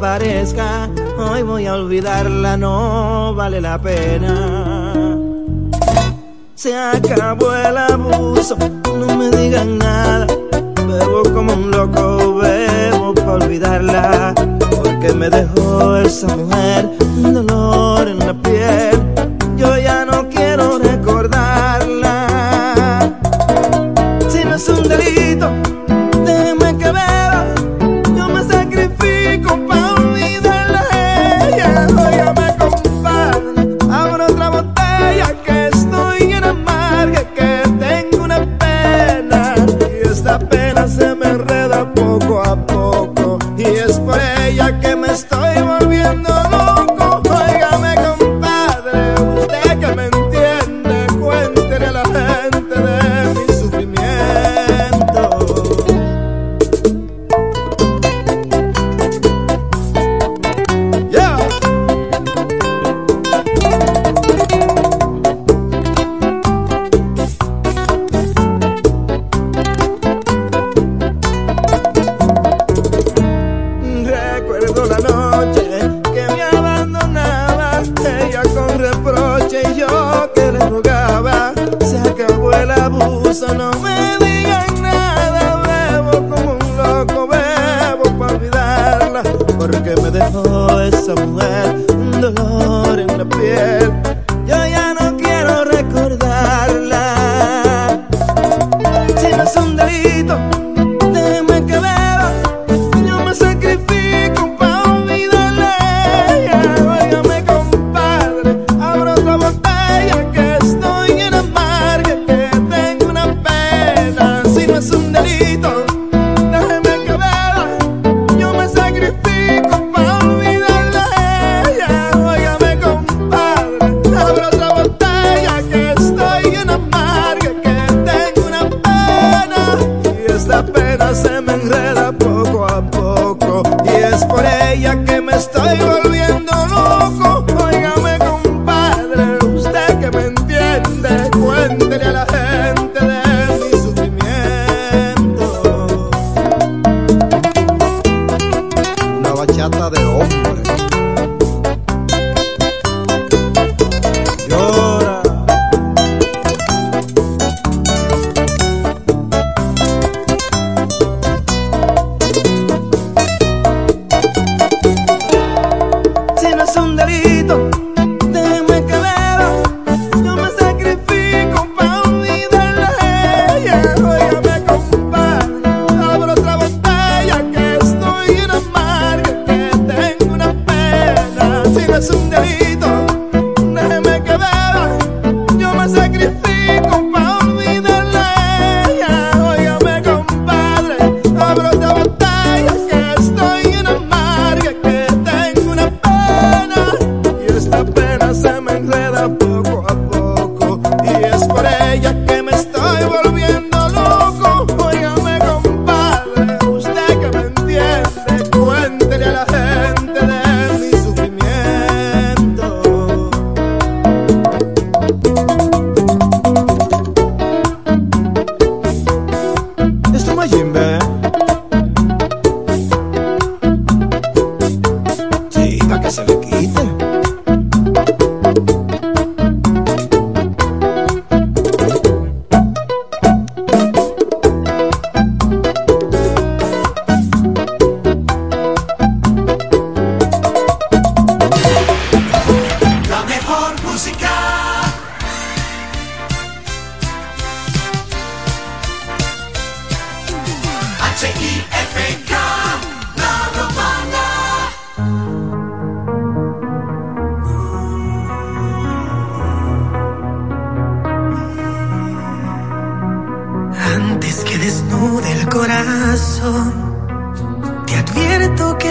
Hoy 0.00 1.42
voy 1.42 1.66
a 1.66 1.74
olvidarla, 1.74 2.56
no 2.56 3.34
vale 3.34 3.60
la 3.60 3.78
pena. 3.80 5.18
Se 6.54 6.76
acabó 6.76 7.52
el 7.54 7.76
abuso, 7.76 8.56
no 8.96 9.16
me 9.16 9.28
digan 9.30 9.78
nada. 9.78 10.26
Bebo 10.86 11.22
como 11.34 11.52
un 11.52 11.70
loco, 11.72 12.36
bebo 12.36 13.12
para 13.12 13.32
olvidarla, 13.32 14.34
porque 14.70 15.12
me 15.14 15.28
dejó 15.30 15.96
el 15.96 16.08
sabor. 16.08 16.37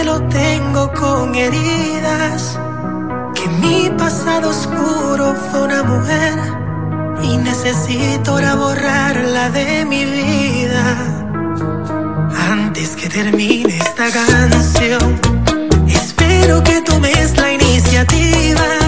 lo 0.08 0.22
tengo 0.28 0.90
con 0.92 1.34
heridas, 1.34 2.58
que 3.36 3.46
mi 3.62 3.90
pasado 4.02 4.48
oscuro 4.48 5.24
fue 5.46 5.60
una 5.68 5.82
mujer 5.82 6.36
y 7.28 7.36
necesito 7.36 8.30
ahora 8.32 8.54
borrarla 8.54 9.50
de 9.50 9.84
mi 9.84 10.02
vida. 10.16 10.84
Antes 12.56 12.96
que 12.96 13.06
termine 13.08 13.76
esta 13.76 14.06
canción, 14.20 15.20
espero 16.00 16.54
que 16.64 16.80
tomes 16.88 17.36
la 17.36 17.52
iniciativa. 17.52 18.87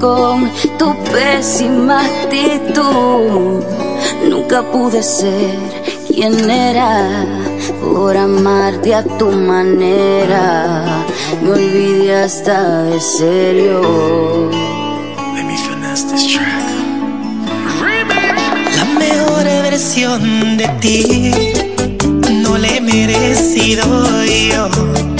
con 0.00 0.50
tu 0.78 0.94
pésima 1.12 2.00
actitud. 2.00 3.62
Nunca 4.28 4.62
pude 4.62 5.02
ser 5.02 5.56
quien 6.06 6.50
era 6.50 7.24
por 7.80 8.16
amarte 8.16 8.94
a 8.94 9.02
tu 9.02 9.30
manera. 9.30 10.84
Me 11.42 11.52
olvidé 11.52 12.24
hasta 12.24 12.82
de 12.84 13.00
serio. 13.00 13.80
Let 15.34 15.44
me 15.44 15.56
finesse 15.56 16.04
this 16.10 16.26
track. 16.26 16.64
La 18.76 18.84
mejor 18.98 19.44
versión 19.44 20.56
de 20.56 20.68
ti 20.80 21.32
no 22.42 22.58
le 22.58 22.76
he 22.76 22.80
merecido 22.80 23.84
yo 24.24 25.13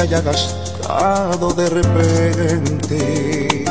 haya 0.00 0.20
gastado 0.22 1.52
de 1.52 1.68
repente. 1.68 3.64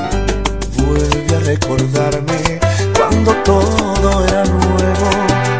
Vuelve 0.77 1.35
a 1.35 1.39
recordarme 1.39 2.59
cuando 2.95 3.31
todo 3.43 4.25
era 4.27 4.45
nuevo, 4.45 5.09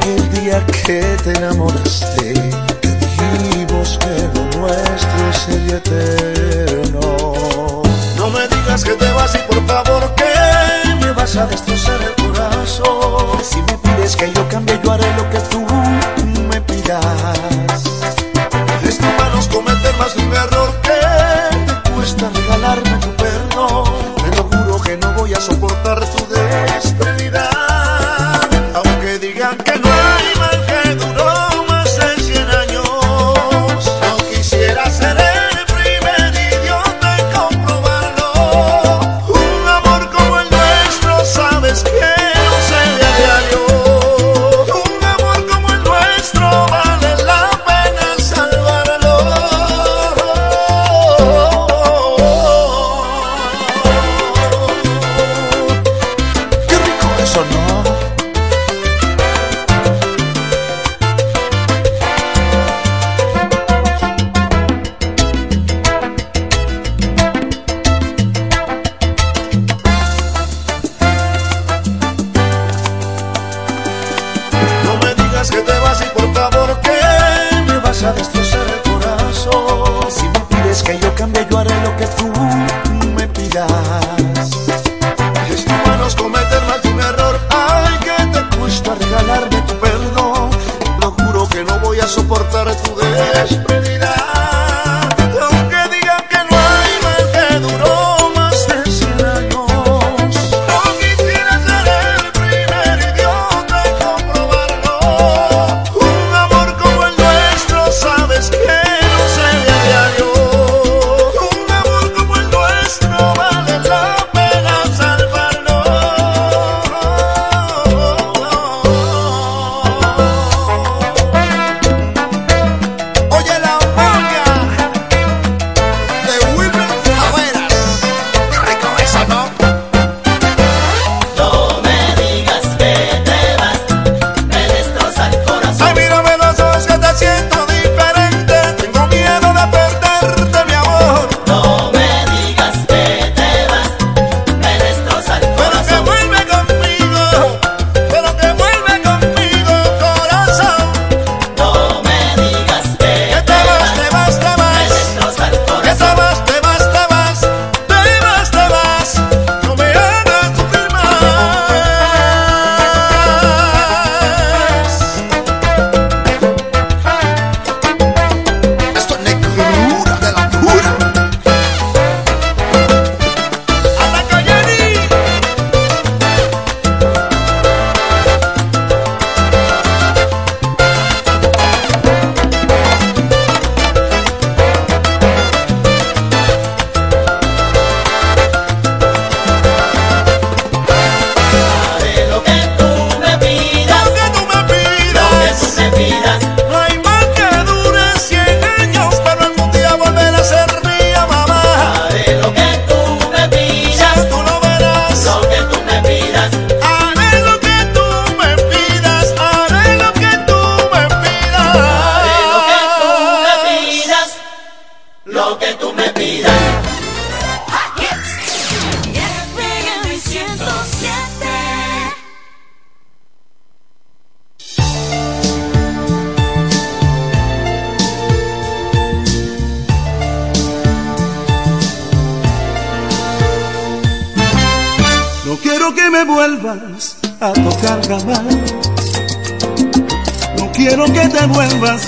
el 0.05 0.32
día 0.32 0.63
que 0.67 1.17
te 1.24 1.32
enamoraste, 1.38 2.34
que 2.82 2.88
dijimos 2.88 3.97
que 3.99 4.30
lo 4.34 4.59
nuestro 4.59 5.34
sería 5.45 5.78
eterno. 5.78 7.01
No 8.15 8.30
me 8.30 8.47
digas 8.47 8.84
que 8.84 8.93
te 8.93 9.11
vas 9.13 9.34
y 9.36 9.39
por 9.51 9.65
favor 9.65 10.13
que 10.15 10.95
me 11.03 11.11
vas 11.13 11.36
a 11.36 11.47
destrozar 11.47 11.99
el 12.01 12.13
corazón. 12.26 13.39
Si 13.43 13.59
me 13.61 13.78
pides 13.80 14.15
que 14.15 14.32
yo 14.32 14.47
cambie, 14.49 14.80
yo 14.84 14.91
haré 14.91 15.07
lo 15.15 15.30
que 15.32 15.39
tú 15.49 15.65
me 16.47 16.61
pidas. 16.61 17.59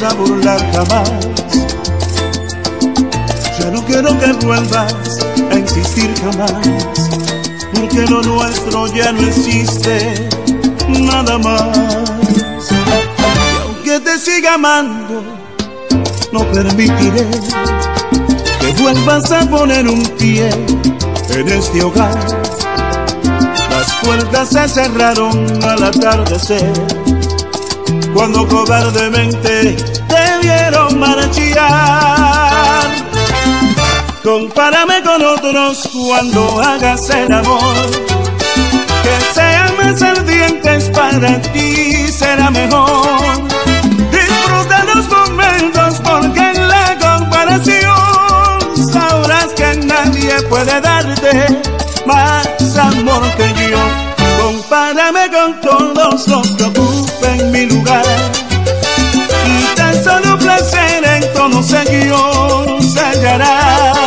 A 0.03 0.13
burlar 0.13 0.59
jamás. 0.73 1.11
Ya 3.59 3.69
no 3.71 3.85
quiero 3.85 4.17
que 4.17 4.33
vuelvas 4.45 4.93
a 5.51 5.59
insistir 5.59 6.11
jamás. 6.21 6.51
Porque 7.73 8.01
lo 8.07 8.21
nuestro 8.23 8.87
ya 8.87 9.11
no 9.11 9.27
existe 9.27 10.29
nada 10.87 11.37
más. 11.37 11.77
Y 12.71 13.61
aunque 13.63 13.99
te 13.99 14.17
siga 14.17 14.55
amando, 14.55 15.23
no 16.31 16.39
permitiré 16.51 17.27
que 18.59 18.81
vuelvas 18.81 19.31
a 19.31 19.41
poner 19.49 19.87
un 19.87 20.03
pie 20.17 20.49
en 21.29 21.47
este 21.47 21.83
hogar. 21.83 22.17
Las 23.69 23.93
puertas 24.03 24.49
se 24.49 24.67
cerraron 24.67 25.63
al 25.63 25.83
atardecer, 25.83 26.71
cuando 28.13 28.47
cobardemente 28.47 29.90
debieron 30.41 30.99
marchar. 30.99 31.31
Compárame 34.23 35.01
con 35.03 35.23
otros 35.23 35.89
cuando 35.91 36.61
hagas 36.61 37.09
el 37.09 37.33
amor, 37.33 37.75
que 39.03 39.33
sean 39.33 39.77
más 39.77 40.01
ardientes 40.01 40.89
para 40.89 41.41
ti 41.41 42.07
será 42.11 42.51
mejor. 42.51 43.47
Disfruta 44.11 44.83
los 44.93 45.09
momentos 45.09 46.01
porque 46.03 46.51
en 46.51 46.67
la 46.67 46.97
comparación 46.99 48.91
sabrás 48.91 49.47
que 49.55 49.75
nadie 49.85 50.41
puede 50.49 50.79
darte 50.81 51.61
más 52.05 52.77
amor 52.77 53.23
que 53.37 53.53
yo. 53.69 53.79
Compárame 54.43 55.29
con 55.31 55.61
todos 55.61 56.27
los 56.27 56.47
que 56.51 56.65
todos 61.51 61.73
ellos 61.73 62.95
hallarás. 62.95 63.97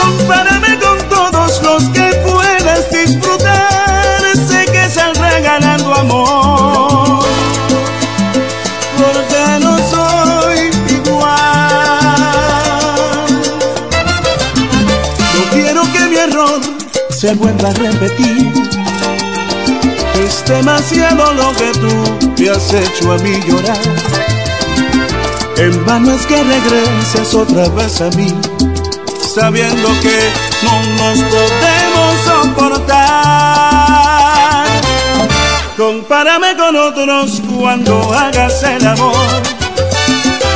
Compárame 0.00 0.78
con 0.78 0.98
todos 1.08 1.62
los 1.62 1.84
que 1.90 2.12
puedas 2.26 2.90
disfrutar. 2.90 4.20
Sé 4.48 4.66
que 4.66 4.84
están 4.84 5.14
regalando 5.14 5.94
amor. 5.94 7.24
Porque 8.98 9.64
no 9.64 9.78
soy 9.90 10.70
igual. 10.94 11.36
No 15.34 15.44
quiero 15.52 15.82
que 15.92 16.00
mi 16.08 16.16
error 16.16 16.60
se 17.10 17.34
vuelva 17.34 17.68
a 17.70 17.74
repetir. 17.74 18.52
Es 20.14 20.44
demasiado 20.46 21.32
lo 21.34 21.52
que 21.52 21.72
tú 21.72 22.34
te 22.34 22.50
has 22.50 22.72
hecho 22.72 23.12
a 23.12 23.18
mí 23.18 23.40
llorar. 23.46 24.25
En 25.58 25.86
vano 25.86 26.12
es 26.12 26.26
que 26.26 26.36
regreses 26.36 27.34
otra 27.34 27.66
vez 27.70 28.02
a 28.02 28.10
mí, 28.10 28.28
sabiendo 29.34 29.88
que 30.02 30.30
no 30.62 30.82
nos 30.98 31.18
podemos 31.18 32.14
soportar. 32.26 33.06
Compárame 35.78 36.54
con 36.58 36.76
otros 36.76 37.40
cuando 37.58 38.12
hagas 38.12 38.62
el 38.64 38.86
amor, 38.86 39.42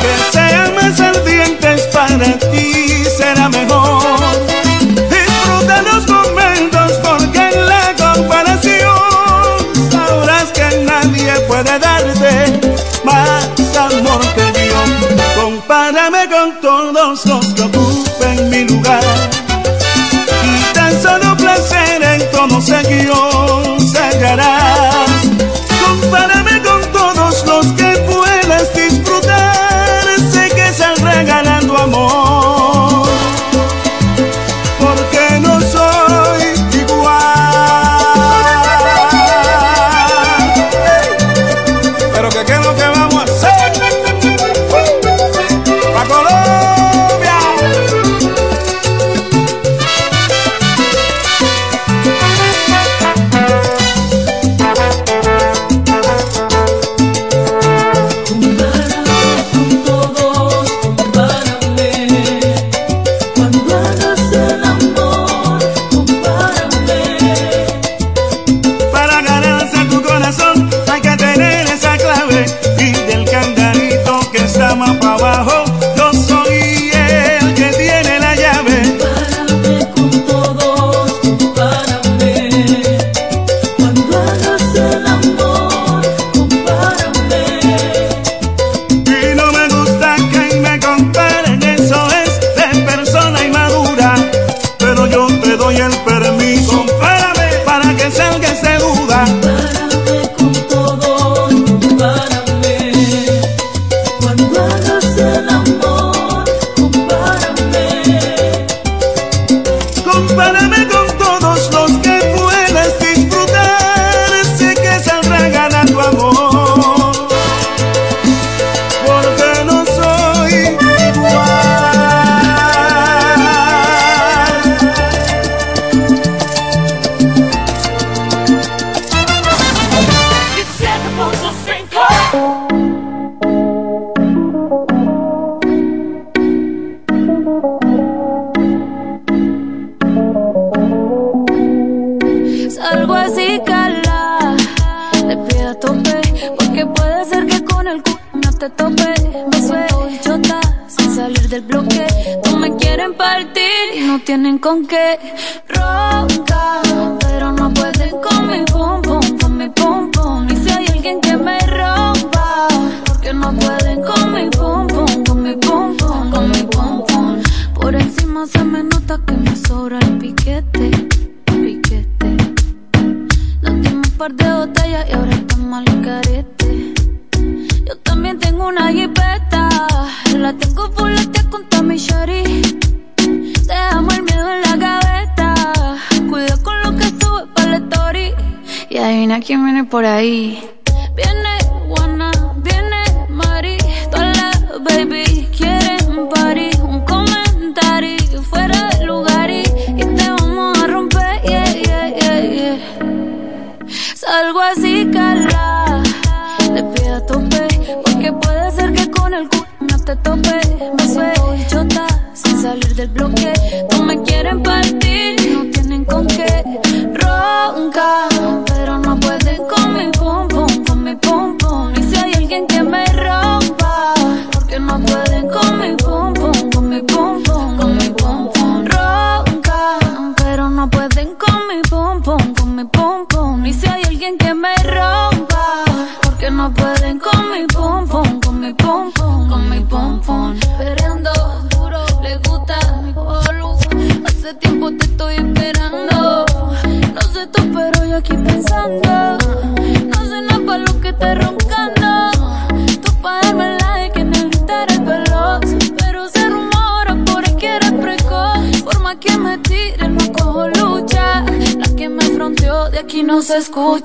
que 0.01 0.37
sean 0.37 0.75
más 0.75 0.99
ardientes 0.99 1.81
para 1.93 2.37
ti 2.51 3.03
será 3.17 3.49
mejor. 3.49 4.03
Disfruta 5.09 5.81
los 5.81 6.07
momentos 6.07 6.91
porque 7.03 7.49
en 7.49 7.67
la 7.67 7.95
comparación 7.97 8.95
sabrás 9.91 10.51
que 10.51 10.85
nadie 10.85 11.33
puede 11.47 11.79
darte 11.79 12.59
más 13.03 13.49
amor 13.77 14.21
que. 14.35 14.50
Compárame 15.35 16.29
con 16.29 16.61
todos 16.61 17.25
los 17.25 17.45
que 17.53 17.61
ocupen 17.63 18.49
mi 18.49 18.63
lugar 18.63 19.20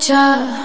se 0.07 0.56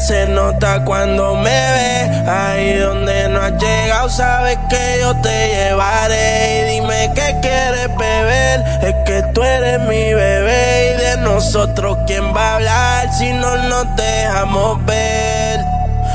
se 0.00 0.26
nota 0.28 0.84
cuando 0.84 1.34
me 1.34 1.50
ve. 1.50 2.28
Ahí 2.28 2.74
donde 2.78 3.28
no 3.28 3.40
has 3.40 3.52
llegado, 3.52 4.08
sabes 4.08 4.58
que 4.68 4.98
yo 5.00 5.14
te 5.20 5.48
llevaré. 5.48 6.60
Y 6.60 6.74
dime 6.74 7.12
qué 7.14 7.36
quieres 7.40 7.96
beber, 7.96 8.64
es 8.82 8.94
que 9.04 9.22
tú 9.34 9.42
eres 9.42 9.80
mi 9.80 10.14
bebé. 10.14 10.94
Y 10.94 11.00
de 11.00 11.16
nosotros, 11.18 11.98
¿quién 12.06 12.34
va 12.34 12.52
a 12.52 12.54
hablar 12.56 13.12
si 13.14 13.32
no 13.32 13.56
nos 13.68 13.96
dejamos 13.96 14.84
ver? 14.86 15.60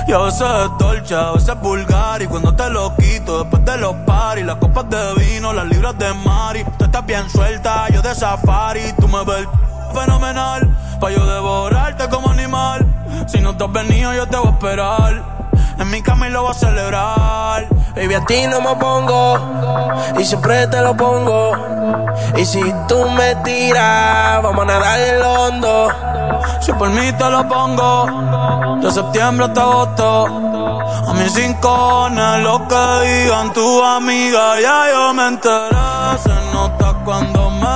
Y 0.07 0.13
a 0.13 0.17
veces 0.17 0.41
es 0.41 0.77
dolce, 0.79 1.15
a 1.15 1.31
veces 1.31 1.49
es 1.49 1.59
vulgar 1.61 2.21
Y 2.21 2.25
cuando 2.25 2.53
te 2.55 2.69
lo 2.71 2.95
quito 2.95 3.43
después 3.43 3.63
de 3.63 3.77
los 3.77 3.95
paris 4.07 4.43
Las 4.43 4.55
copas 4.55 4.89
de 4.89 5.13
vino, 5.13 5.53
las 5.53 5.67
libras 5.67 5.95
de 5.99 6.11
mari 6.15 6.65
Tú 6.79 6.85
estás 6.85 7.05
bien 7.05 7.29
suelta, 7.29 7.87
yo 7.89 8.01
de 8.01 8.15
safari 8.15 8.93
Tú 8.99 9.07
me 9.07 9.23
ves 9.23 9.47
fenomenal 9.91 10.67
Pa' 11.01 11.09
yo 11.09 11.25
devorarte 11.25 12.07
como 12.09 12.29
animal. 12.29 12.85
Si 13.27 13.39
no 13.39 13.57
te 13.57 13.63
has 13.63 13.71
venido 13.71 14.13
yo 14.13 14.27
te 14.27 14.37
voy 14.37 14.49
a 14.49 14.51
esperar. 14.51 15.23
En 15.79 15.89
mi 15.89 16.03
cama 16.03 16.27
y 16.27 16.31
lo 16.31 16.43
voy 16.43 16.51
a 16.51 16.53
celebrar. 16.53 17.67
Baby, 17.95 18.13
a 18.13 18.25
ti 18.25 18.45
no 18.47 18.61
me 18.61 18.75
pongo 18.75 19.39
y 20.19 20.23
siempre 20.23 20.67
te 20.67 20.79
lo 20.81 20.95
pongo. 20.95 21.53
Y 22.37 22.45
si 22.45 22.61
tú 22.87 23.09
me 23.09 23.33
tiras, 23.37 24.43
vamos 24.43 24.61
a 24.61 24.65
nadar 24.65 24.99
el 24.99 25.21
hondo. 25.23 25.89
Si 26.61 26.71
por 26.73 26.89
mí 26.91 27.11
te 27.13 27.29
lo 27.29 27.47
pongo 27.47 28.77
De 28.81 28.91
septiembre 28.91 29.47
hasta 29.47 29.61
agosto. 29.61 30.25
A 31.07 31.13
mis 31.13 31.33
rincones 31.35 32.43
Lo 32.43 32.67
que 32.67 33.07
digan 33.07 33.51
tu 33.53 33.83
amiga 33.83 34.59
Ya 34.61 34.91
yo 34.91 35.13
me 35.13 35.27
enteré. 35.27 35.75
Se 36.23 36.53
nota 36.53 36.93
cuando 37.03 37.49
me 37.49 37.70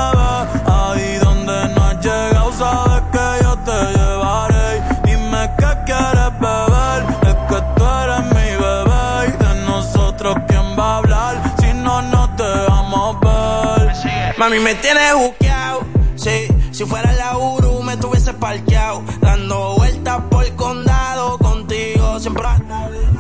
Mami, 14.38 14.60
me 14.60 14.76
tienes 14.76 15.16
buqueado. 15.16 15.86
Sí, 16.16 16.48
si 16.72 16.86
fuera 16.86 17.12
la 17.14 17.38
Uru, 17.38 17.82
me 17.84 17.96
tuviese 17.96 18.34
parqueado. 18.34 19.02
Dando 19.22 19.76
vueltas 19.78 20.22
por 20.30 20.44
el 20.44 20.56
condado 20.56 21.38
contigo. 21.38 22.20
Siempre. 22.20 22.44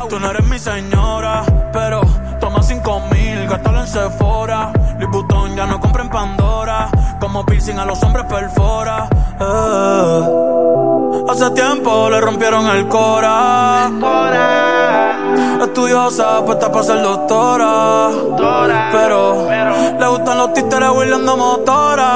Tú 0.09 0.19
no 0.19 0.29
eres 0.31 0.45
mi 0.47 0.59
señora, 0.59 1.43
pero 1.71 2.01
toma 2.39 2.61
cinco 2.61 3.01
mil, 3.11 3.47
gástalo 3.47 3.81
en 3.81 3.87
Sephora. 3.87 4.73
Louis 4.99 5.09
Vuitton 5.09 5.55
ya 5.55 5.65
no 5.65 5.79
compra 5.79 6.03
en 6.03 6.09
Pandora. 6.09 6.89
Como 7.25 7.43
piercing 7.43 7.79
a 7.79 7.85
los 7.85 8.03
hombres 8.03 8.23
perfora. 8.27 9.09
Eh. 9.39 10.21
Hace 11.27 11.49
tiempo 11.55 12.07
le 12.07 12.21
rompieron 12.21 12.67
el 12.67 12.87
cora. 12.87 13.89
Estudiosa, 15.59 16.45
puesta 16.45 16.71
para 16.71 16.83
ser 16.83 17.01
doctora. 17.01 18.11
Pero, 18.91 19.49
le 19.49 20.07
gustan 20.07 20.37
los 20.37 20.53
títeres 20.53 20.89
huirleando 20.91 21.35
motora. 21.35 22.13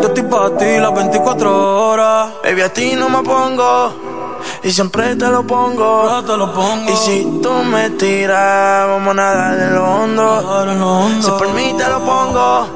Yo 0.00 0.08
estoy 0.08 0.22
para 0.22 0.56
ti 0.56 0.78
las 0.78 0.94
24 0.94 1.90
horas. 1.90 2.30
Baby, 2.42 2.62
a 2.62 2.72
ti 2.72 2.94
no 2.96 3.10
me 3.10 3.22
pongo. 3.22 4.17
Y 4.62 4.70
siempre 4.70 5.16
te 5.16 5.28
lo 5.28 5.46
pongo. 5.46 6.22
te 6.24 6.36
lo 6.36 6.52
pongo. 6.52 6.90
Y 6.92 6.96
si 6.96 7.40
tú 7.42 7.52
me 7.64 7.90
tiras, 7.90 8.88
vamos 8.88 9.12
a 9.12 9.14
nadar 9.14 9.58
en 9.58 9.74
lo 9.74 9.84
hondo. 9.84 11.22
Si 11.22 11.30
por 11.30 11.52
mí 11.54 11.74
te 11.76 11.88
lo 11.88 12.00
pongo. 12.04 12.68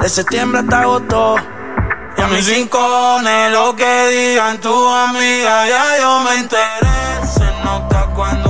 De 0.00 0.08
septiembre 0.08 0.60
hasta 0.60 0.80
agosto. 0.80 1.36
Y 2.16 2.22
a 2.22 2.26
mis 2.26 2.46
rincones, 2.46 3.52
lo 3.52 3.74
que 3.76 4.08
digan 4.08 4.60
tu 4.60 4.88
amiga, 4.88 5.68
ya 5.68 6.00
yo 6.00 6.20
me 6.20 6.34
enteré. 6.36 7.26
Se 7.26 7.64
nota 7.64 8.08
cuando 8.14 8.49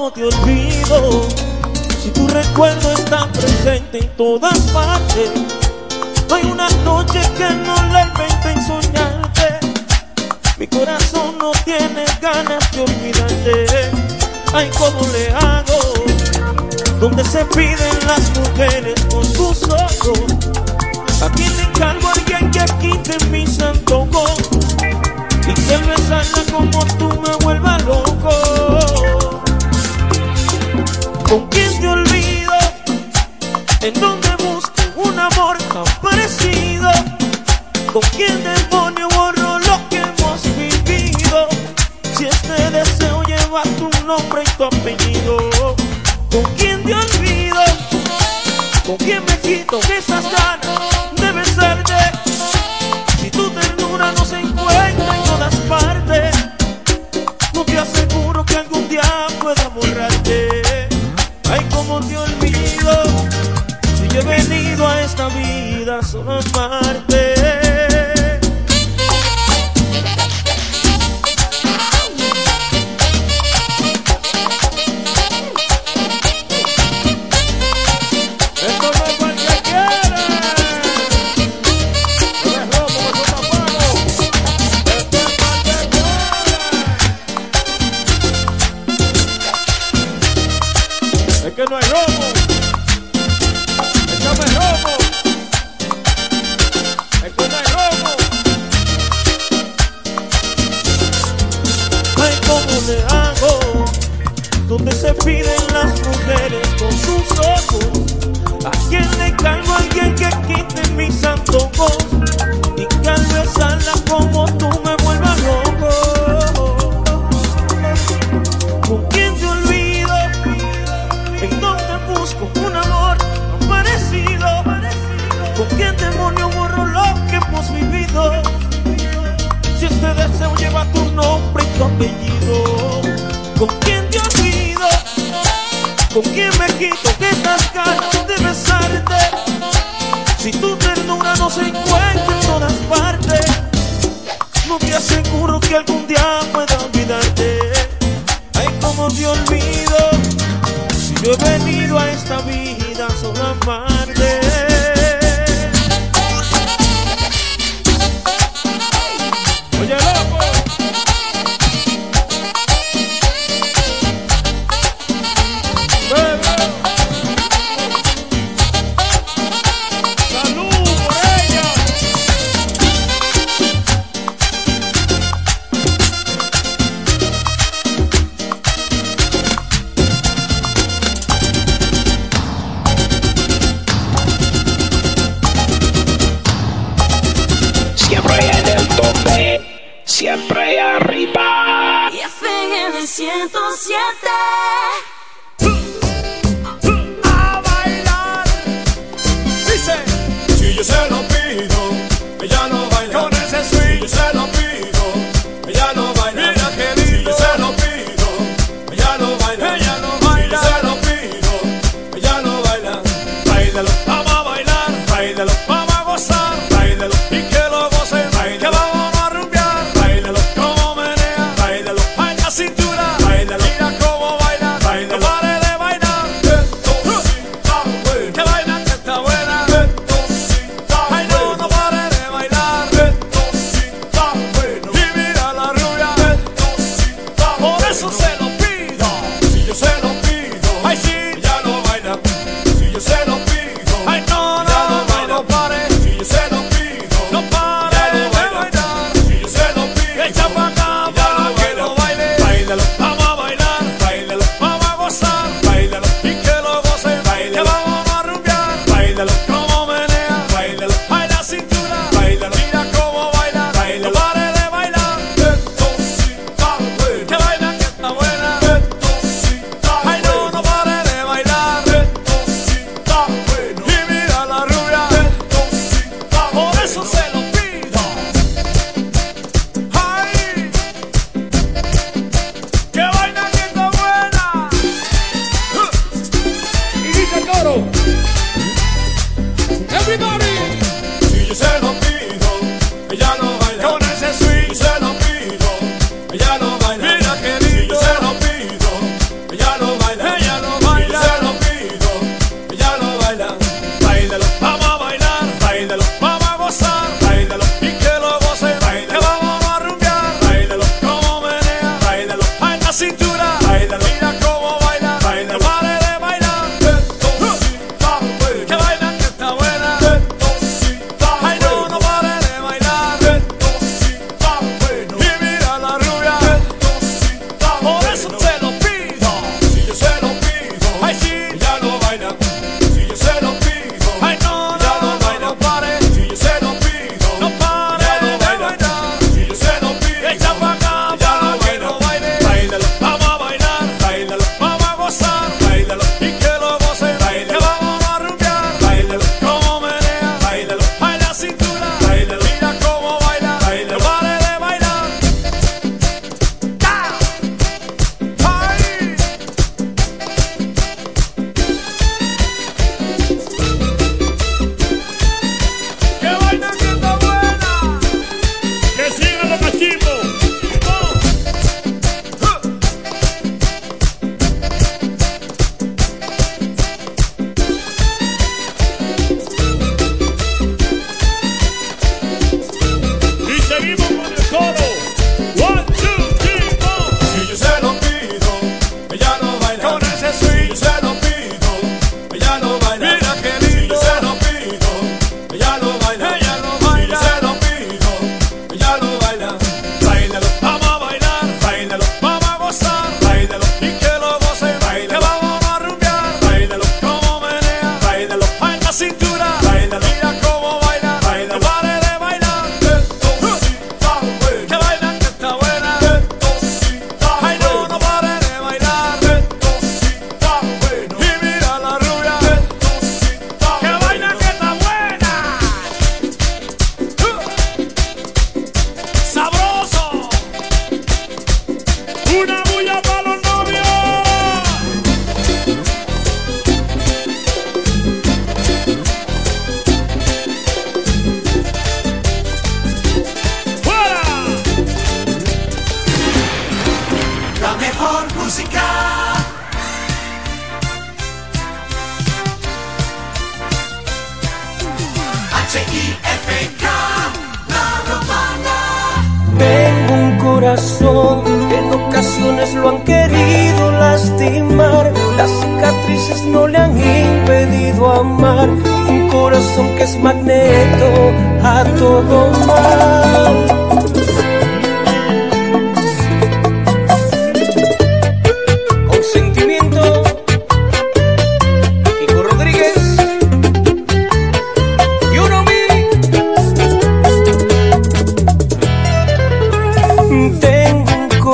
cómo 0.00 0.12
te 0.14 0.24
olvido. 0.24 1.28
Si 2.02 2.08
tu 2.08 2.26
recuerdo 2.26 2.90
está 2.92 3.30
presente 3.32 3.98
en 3.98 4.08
todas 4.16 4.58
partes, 4.72 5.30
no 6.26 6.36
hay 6.36 6.44
una 6.44 6.70
noche 6.84 7.20
que 7.36 7.50
no 7.50 7.74
la 7.92 8.06
invente 8.06 8.50
en 8.50 8.66
soñarte. 8.66 9.60
Mi 10.56 10.66
corazón 10.68 11.36
no 11.36 11.52
tiene 11.66 12.06
ganas 12.22 12.72
de 12.72 12.80
olvidarte. 12.80 13.66
Ay, 14.54 14.70
cómo 14.78 15.06
le 15.12 15.28
hago. 15.32 16.98
Donde 16.98 17.22
se 17.22 17.44
piden 17.44 17.98
las 18.06 18.30
mujeres 18.38 19.04
con 19.10 19.22
sus 19.22 19.64
ojos 19.64 20.79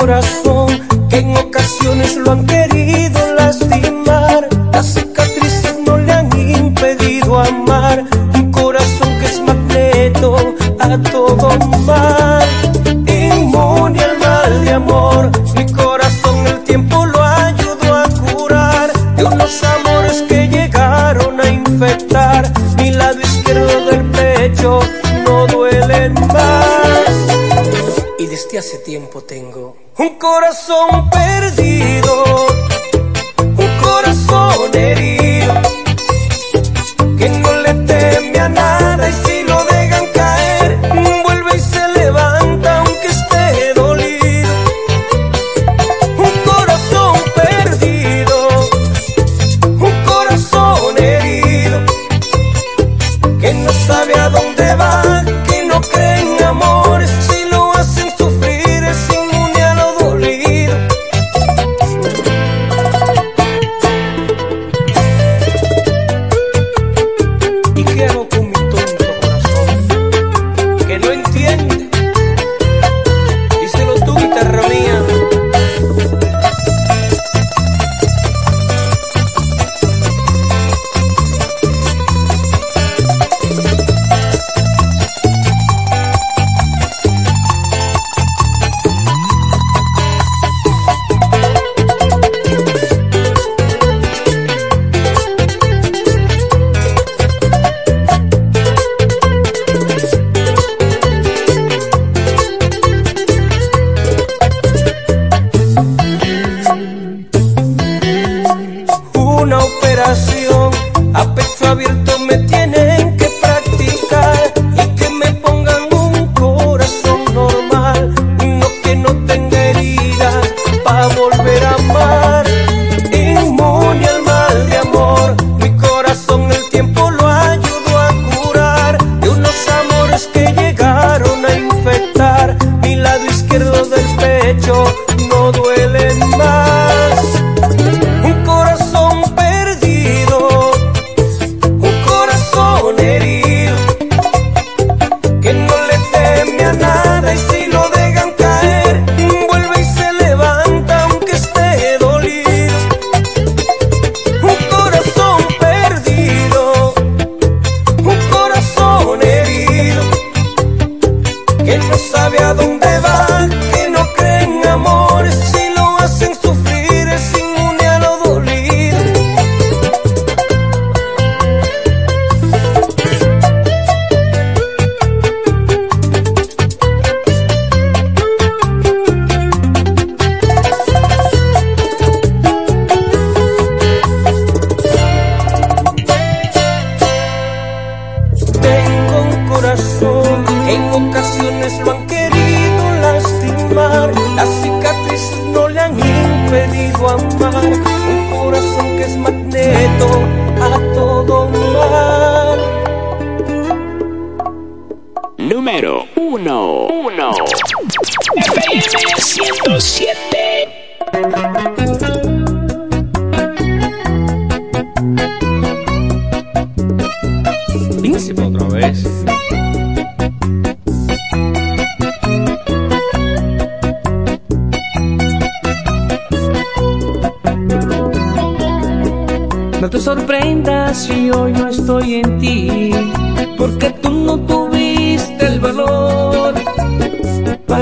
corazón 0.07 0.69
que 1.09 1.17
en 1.17 1.35
ocasiones 1.35 2.15
lo 2.15 2.31
han 2.31 2.45
querido 2.45 3.19
lastimar. 3.35 4.47
Las 4.71 4.93
cicatrices 4.93 5.79
no 5.85 5.97
le 5.97 6.13
han 6.13 6.29
impedido 6.49 7.37
amar. 7.37 8.05
Un 8.33 8.49
corazón 8.49 9.09
que 9.19 9.25
es 9.25 9.41
magneto 9.41 10.37
a 10.79 10.97
todo 11.11 11.49
mal. 11.85 12.16
este 28.37 28.59
hace 28.59 28.77
tiempo 28.77 29.23
tengo 29.23 29.75
un 29.97 30.19
corazón 30.19 31.09
perdido. 31.09 32.36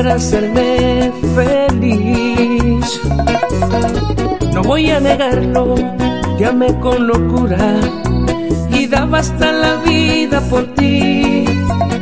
para 0.06 0.18
hacerme 0.18 1.12
feliz. 1.34 3.02
No 4.54 4.62
voy 4.62 4.92
a 4.92 5.00
negarlo, 5.00 5.74
te 6.38 6.46
amé 6.46 6.80
con 6.80 7.08
locura 7.08 7.58
y 8.70 8.86
daba 8.86 9.18
hasta 9.18 9.52
la 9.52 9.78
vida 9.78 10.42
por 10.42 10.64
ti. 10.76 11.46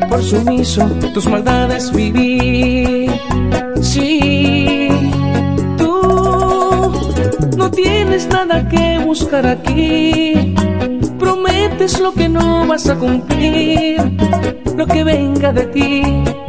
Por 0.09 0.21
sumiso 0.21 0.85
tus 1.13 1.27
maldades 1.29 1.93
viví. 1.93 3.07
Sí, 3.81 4.89
tú 5.77 6.91
no 7.55 7.71
tienes 7.71 8.27
nada 8.27 8.67
que 8.67 8.99
buscar 8.99 9.47
aquí. 9.47 10.53
Prometes 11.17 12.01
lo 12.01 12.13
que 12.13 12.27
no 12.27 12.67
vas 12.67 12.89
a 12.89 12.95
cumplir. 12.95 14.01
Lo 14.75 14.85
que 14.87 15.05
venga 15.05 15.53
de 15.53 15.65
ti 15.67 16.03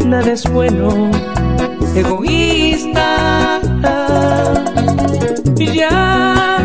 nada 0.04 0.32
es 0.32 0.50
bueno 0.50 1.33
egoísta. 1.94 3.60
Ya 5.74 6.58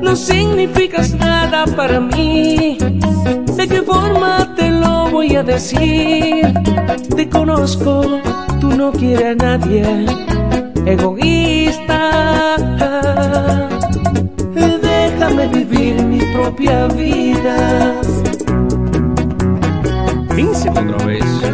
no 0.00 0.16
significas 0.16 1.14
nada 1.14 1.66
para 1.76 2.00
mí. 2.00 2.78
¿De 3.56 3.68
qué 3.68 3.82
forma 3.82 4.54
te 4.56 4.70
lo 4.70 5.10
voy 5.10 5.36
a 5.36 5.42
decir? 5.42 6.52
Te 7.14 7.28
conozco, 7.28 8.20
tú 8.60 8.70
no 8.70 8.90
quieres 8.92 9.32
a 9.32 9.34
nadie. 9.34 10.06
Egoísta. 10.86 12.56
Déjame 14.82 15.46
vivir 15.48 16.02
mi 16.04 16.20
propia 16.34 16.86
vida. 16.88 18.00
Príncipe 20.28 20.80
otra 20.80 21.06
vez. 21.06 21.51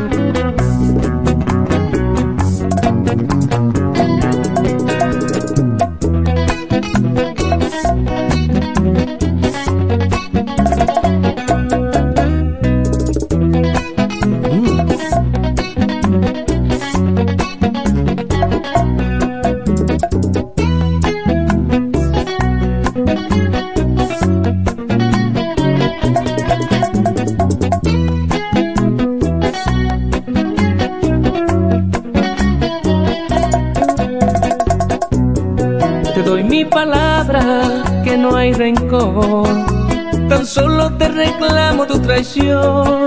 Te 40.98 41.08
reclamo 41.08 41.86
tu 41.86 41.98
traición. 42.00 43.06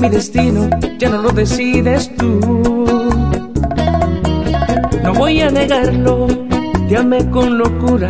Mi 0.00 0.08
destino 0.08 0.68
ya 0.98 1.08
no 1.08 1.22
lo 1.22 1.30
decides 1.30 2.14
tú. 2.16 2.40
No 5.02 5.14
voy 5.14 5.40
a 5.40 5.50
negarlo, 5.50 6.26
te 6.88 6.96
amé 6.96 7.28
con 7.30 7.58
locura 7.58 8.08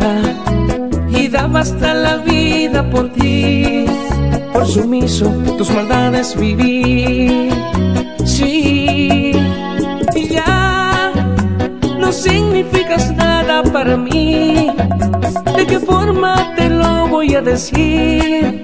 y 1.09 1.27
daba 1.27 1.59
hasta 1.59 1.93
la 1.93 2.17
vida 2.17 2.89
por 2.89 3.09
ti. 3.13 3.85
Por 4.51 4.65
sumiso, 4.65 5.29
tus 5.57 5.69
maldades 5.71 6.35
viví. 6.39 7.49
Sí, 8.25 9.31
y 10.15 10.27
ya 10.27 11.11
no 11.99 12.11
significas 12.11 13.11
nada 13.15 13.63
para 13.63 13.95
mí. 13.97 14.71
¿De 15.55 15.65
qué 15.67 15.79
forma 15.79 16.53
te 16.55 16.69
lo 16.69 17.07
voy 17.07 17.35
a 17.35 17.41
decir? 17.41 18.63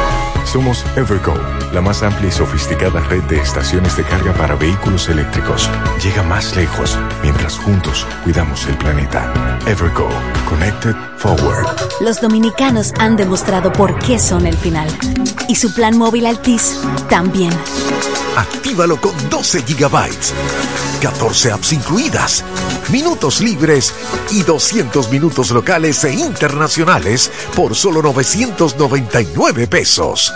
Somos 0.51 0.83
Evergo, 0.97 1.33
la 1.71 1.79
más 1.79 2.03
amplia 2.03 2.27
y 2.27 2.31
sofisticada 2.33 2.99
red 2.99 3.23
de 3.23 3.39
estaciones 3.39 3.95
de 3.95 4.03
carga 4.03 4.33
para 4.33 4.55
vehículos 4.55 5.07
eléctricos. 5.07 5.69
Llega 6.03 6.23
más 6.23 6.57
lejos 6.57 6.99
mientras 7.23 7.57
juntos 7.57 8.05
cuidamos 8.25 8.67
el 8.67 8.77
planeta. 8.77 9.31
Evergo, 9.65 10.09
Connected 10.49 10.93
Forward. 11.15 11.65
Los 12.01 12.19
dominicanos 12.19 12.91
han 12.99 13.15
demostrado 13.15 13.71
por 13.71 13.97
qué 13.99 14.19
son 14.19 14.45
el 14.45 14.57
final. 14.57 14.89
Y 15.47 15.55
su 15.55 15.73
plan 15.73 15.97
móvil 15.97 16.25
Altis 16.25 16.81
también. 17.09 17.53
Actívalo 18.35 18.99
con 18.99 19.13
12 19.29 19.63
gigabytes, 19.63 20.33
14 21.01 21.51
apps 21.51 21.73
incluidas, 21.73 22.45
minutos 22.91 23.41
libres 23.41 23.93
y 24.29 24.43
200 24.43 25.09
minutos 25.09 25.49
locales 25.49 26.03
e 26.03 26.13
internacionales 26.13 27.31
por 27.55 27.75
solo 27.75 28.03
999 28.03 29.67
pesos. 29.67 30.31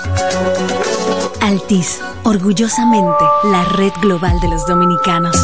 Altis, 1.40 2.00
orgullosamente 2.24 3.24
la 3.44 3.64
red 3.66 3.94
global 4.02 4.40
de 4.40 4.48
los 4.48 4.66
dominicanos. 4.66 5.36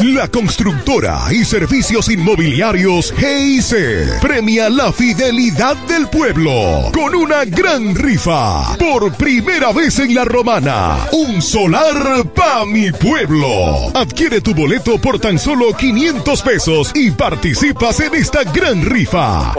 La 0.00 0.26
constructora 0.26 1.26
y 1.30 1.44
servicios 1.44 2.08
inmobiliarios 2.08 3.12
GIC 3.12 4.20
premia 4.20 4.68
la 4.68 4.92
fidelidad 4.92 5.76
del 5.86 6.08
pueblo 6.08 6.90
con 6.92 7.14
una 7.14 7.44
gran 7.44 7.94
rifa. 7.94 8.76
Por 8.78 9.12
primera 9.14 9.72
vez 9.72 10.00
en 10.00 10.14
la 10.14 10.24
romana, 10.24 11.06
un 11.12 11.40
solar 11.40 12.24
pa' 12.34 12.64
mi 12.66 12.90
pueblo. 12.90 13.92
Adquiere 13.94 14.40
tu 14.40 14.54
boleto 14.54 15.00
por 15.00 15.20
tan 15.20 15.38
solo 15.38 15.72
500 15.76 16.42
pesos 16.42 16.90
y 16.94 17.10
participas 17.12 18.00
en 18.00 18.14
esta 18.14 18.42
gran 18.44 18.84
rifa. 18.84 19.52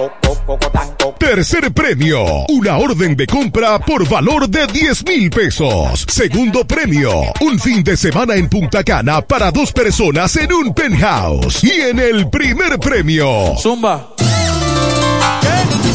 Tercer 1.18 1.72
premio, 1.72 2.22
una 2.50 2.78
orden 2.78 3.16
de 3.16 3.28
compra 3.28 3.80
por 3.80 4.08
valor 4.10 4.50
de 4.50 4.68
10 4.68 5.06
mil 5.06 5.30
pesos. 5.30 6.06
Segundo 6.10 6.68
premio, 6.68 7.12
un 7.40 7.58
fin 7.60 7.82
de 7.82 7.96
semana 7.96 8.36
en 8.36 8.50
Punta 8.50 8.84
Cana 8.84 9.22
para 9.22 9.52
dos 9.52 9.72
personas 9.72 10.23
en 10.24 10.54
un 10.54 10.74
penthouse. 10.74 11.64
Y 11.66 11.82
en 11.82 12.00
el 12.00 12.30
primer 12.30 12.80
premio, 12.80 13.56
Zumba. 13.58 14.13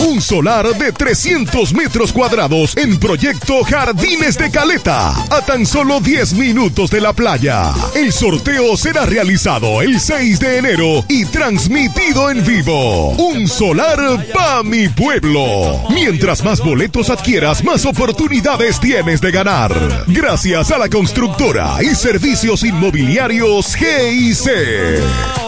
Un 0.00 0.22
solar 0.22 0.66
de 0.76 0.92
300 0.92 1.74
metros 1.74 2.12
cuadrados 2.12 2.76
en 2.76 2.98
proyecto 2.98 3.62
Jardines 3.64 4.38
de 4.38 4.50
Caleta, 4.50 5.10
a 5.10 5.42
tan 5.44 5.66
solo 5.66 6.00
10 6.00 6.34
minutos 6.34 6.90
de 6.90 7.00
la 7.00 7.12
playa. 7.12 7.72
El 7.94 8.12
sorteo 8.12 8.76
será 8.76 9.04
realizado 9.04 9.82
el 9.82 10.00
6 10.00 10.40
de 10.40 10.58
enero 10.58 11.04
y 11.08 11.24
transmitido 11.26 12.30
en 12.30 12.44
vivo. 12.44 13.10
Un 13.10 13.48
solar 13.48 14.26
pa' 14.32 14.62
mi 14.62 14.88
pueblo. 14.88 15.82
Mientras 15.90 16.44
más 16.44 16.60
boletos 16.60 17.10
adquieras, 17.10 17.62
más 17.64 17.84
oportunidades 17.84 18.80
tienes 18.80 19.20
de 19.20 19.30
ganar. 19.30 20.04
Gracias 20.06 20.70
a 20.70 20.78
la 20.78 20.88
constructora 20.88 21.82
y 21.82 21.94
servicios 21.94 22.62
inmobiliarios 22.64 23.74
GIC. 23.74 25.47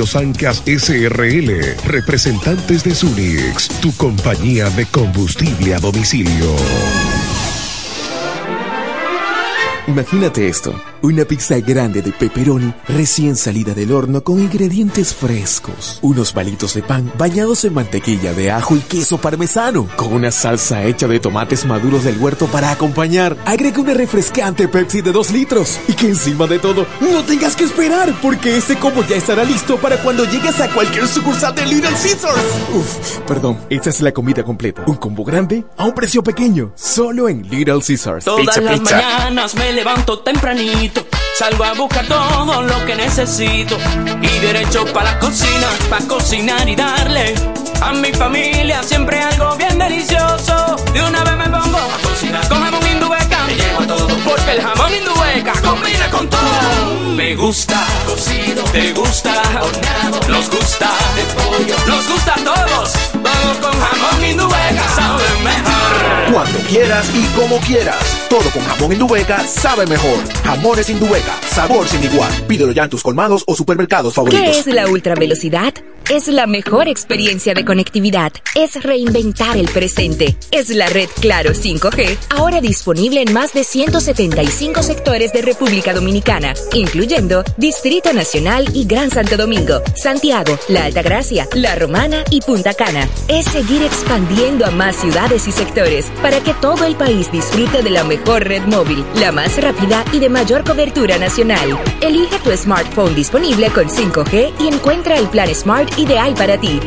Sancas 0.00 0.62
SRL, 0.64 1.76
representantes 1.84 2.82
de 2.82 2.94
Sunix, 2.94 3.68
tu 3.80 3.94
compañía 3.96 4.70
de 4.70 4.86
combustible 4.86 5.74
a 5.74 5.78
domicilio. 5.78 6.56
Imagínate 9.86 10.48
esto. 10.48 10.91
Una 11.02 11.24
pizza 11.24 11.58
grande 11.58 12.00
de 12.00 12.12
pepperoni 12.12 12.72
recién 12.86 13.34
salida 13.34 13.74
del 13.74 13.90
horno 13.90 14.22
con 14.22 14.38
ingredientes 14.38 15.12
frescos. 15.12 15.98
Unos 16.00 16.32
palitos 16.32 16.74
de 16.74 16.82
pan 16.84 17.12
bañados 17.18 17.64
en 17.64 17.74
mantequilla 17.74 18.32
de 18.34 18.52
ajo 18.52 18.76
y 18.76 18.80
queso 18.80 19.18
parmesano. 19.18 19.88
Con 19.96 20.12
una 20.12 20.30
salsa 20.30 20.84
hecha 20.84 21.08
de 21.08 21.18
tomates 21.18 21.66
maduros 21.66 22.04
del 22.04 22.18
huerto 22.18 22.46
para 22.46 22.70
acompañar. 22.70 23.36
Agrega 23.46 23.80
una 23.80 23.94
refrescante 23.94 24.68
Pepsi 24.68 25.02
de 25.02 25.10
2 25.10 25.32
litros. 25.32 25.80
Y 25.88 25.94
que 25.94 26.06
encima 26.06 26.46
de 26.46 26.60
todo 26.60 26.86
no 27.00 27.24
tengas 27.24 27.56
que 27.56 27.64
esperar 27.64 28.14
porque 28.22 28.56
este 28.56 28.76
combo 28.76 29.04
ya 29.08 29.16
estará 29.16 29.42
listo 29.42 29.78
para 29.78 29.96
cuando 29.96 30.24
llegues 30.24 30.60
a 30.60 30.72
cualquier 30.72 31.08
sucursal 31.08 31.52
de 31.52 31.66
Little 31.66 31.90
Caesars. 31.90 32.44
Uf, 32.74 33.18
perdón, 33.26 33.58
esta 33.70 33.90
es 33.90 34.00
la 34.02 34.12
comida 34.12 34.44
completa. 34.44 34.84
Un 34.86 34.94
combo 34.94 35.24
grande 35.24 35.64
a 35.76 35.84
un 35.84 35.94
precio 35.94 36.22
pequeño. 36.22 36.70
Solo 36.76 37.28
en 37.28 37.42
Little 37.48 37.80
Caesars. 37.84 38.24
Todas 38.24 38.56
las 38.58 38.80
mañanas 38.80 39.56
me 39.56 39.72
levanto 39.72 40.20
tempranito, 40.20 40.91
salgo 41.38 41.64
a 41.64 41.72
buscar 41.74 42.06
todo 42.06 42.62
lo 42.62 42.86
que 42.86 42.94
necesito. 42.94 43.76
Y 44.20 44.38
derecho 44.38 44.84
para 44.92 45.12
la 45.12 45.18
cocina, 45.18 45.68
para 45.90 46.06
cocinar 46.06 46.68
y 46.68 46.76
darle 46.76 47.34
a 47.82 47.92
mi 47.92 48.12
familia 48.12 48.82
siempre 48.82 49.20
algo 49.20 49.56
bien 49.56 49.78
delicioso. 49.78 50.76
De 50.92 51.02
una 51.02 51.24
vez 51.24 51.36
me 51.36 51.44
pongo 51.44 51.78
a 51.78 52.08
cocinar. 52.08 52.48
Con 52.48 52.62
jamón 52.62 52.86
indubeca, 52.86 53.44
me 53.46 53.54
llevo 53.54 53.80
a 53.80 53.86
todo. 53.86 54.08
Porque 54.24 54.52
el 54.52 54.62
jamón 54.62 54.94
indubeca 54.94 55.52
combina 55.62 56.10
con 56.10 56.28
todo. 56.28 57.14
Me 57.16 57.34
gusta. 57.34 57.84
Cocido, 58.06 58.62
te 58.64 58.92
gusta. 58.92 59.32
Horneado, 59.60 60.20
nos 60.28 60.48
gusta. 60.48 60.90
De 61.16 61.24
pollo, 61.34 61.76
nos 61.86 62.08
gusta 62.08 62.34
a 62.34 62.44
todos. 62.44 62.92
Vamos 63.14 63.56
con 63.60 63.72
jamón 63.72 64.24
indubeca, 64.24 64.88
sabe 64.94 65.24
mejor. 65.42 66.32
Cuando 66.32 66.58
quieras 66.68 67.06
y 67.14 67.24
como 67.38 67.58
quieras. 67.60 68.21
Todo 68.32 68.50
con 68.50 68.62
jamón 68.62 68.92
Indubeca 68.92 69.46
sabe 69.46 69.84
mejor. 69.84 70.18
Jamones 70.42 70.88
Indubeca, 70.88 71.38
sabor 71.46 71.86
sin 71.86 72.02
igual. 72.02 72.32
Pídelo 72.48 72.72
ya 72.72 72.84
en 72.84 72.88
tus 72.88 73.02
colmados 73.02 73.44
o 73.46 73.54
supermercados 73.54 74.14
favoritos. 74.14 74.42
¿Qué 74.42 74.58
es 74.58 74.66
la 74.68 74.88
ultravelocidad? 74.88 75.74
Es 76.10 76.26
la 76.28 76.46
mejor 76.46 76.88
experiencia 76.88 77.54
de 77.54 77.64
conectividad. 77.64 78.32
Es 78.54 78.82
reinventar 78.82 79.56
el 79.56 79.68
presente. 79.68 80.36
Es 80.50 80.70
la 80.70 80.88
red 80.88 81.08
Claro 81.20 81.50
5G, 81.50 82.16
ahora 82.30 82.60
disponible 82.60 83.22
en 83.22 83.32
más 83.34 83.52
de 83.52 83.64
175 83.64 84.82
sectores 84.82 85.32
de 85.32 85.42
República 85.42 85.92
Dominicana, 85.92 86.54
incluyendo 86.72 87.44
Distrito 87.58 88.12
Nacional 88.14 88.68
y 88.74 88.86
Gran 88.86 89.10
Santo 89.10 89.36
Domingo, 89.36 89.82
Santiago, 89.94 90.58
La 90.68 90.86
Altagracia, 90.86 91.46
La 91.54 91.76
Romana 91.76 92.24
y 92.30 92.40
Punta 92.40 92.74
Cana. 92.74 93.08
Es 93.28 93.44
seguir 93.44 93.82
expandiendo 93.82 94.66
a 94.66 94.70
más 94.70 94.96
ciudades 94.96 95.46
y 95.46 95.52
sectores 95.52 96.06
para 96.20 96.40
que 96.40 96.54
todo 96.54 96.84
el 96.84 96.96
país 96.96 97.30
disfrute 97.30 97.82
de 97.82 97.90
la 97.90 98.04
mejor 98.04 98.21
red 98.24 98.62
móvil, 98.62 99.04
la 99.16 99.32
más 99.32 99.60
rápida 99.60 100.04
y 100.12 100.18
de 100.18 100.28
mayor 100.28 100.64
cobertura 100.64 101.18
nacional. 101.18 101.78
Elige 102.00 102.38
tu 102.38 102.50
smartphone 102.56 103.14
disponible 103.14 103.68
con 103.70 103.88
5G 103.88 104.52
y 104.60 104.68
encuentra 104.68 105.16
el 105.16 105.28
plan 105.28 105.52
Smart 105.54 105.98
ideal 105.98 106.34
para 106.34 106.58
ti. 106.58 106.80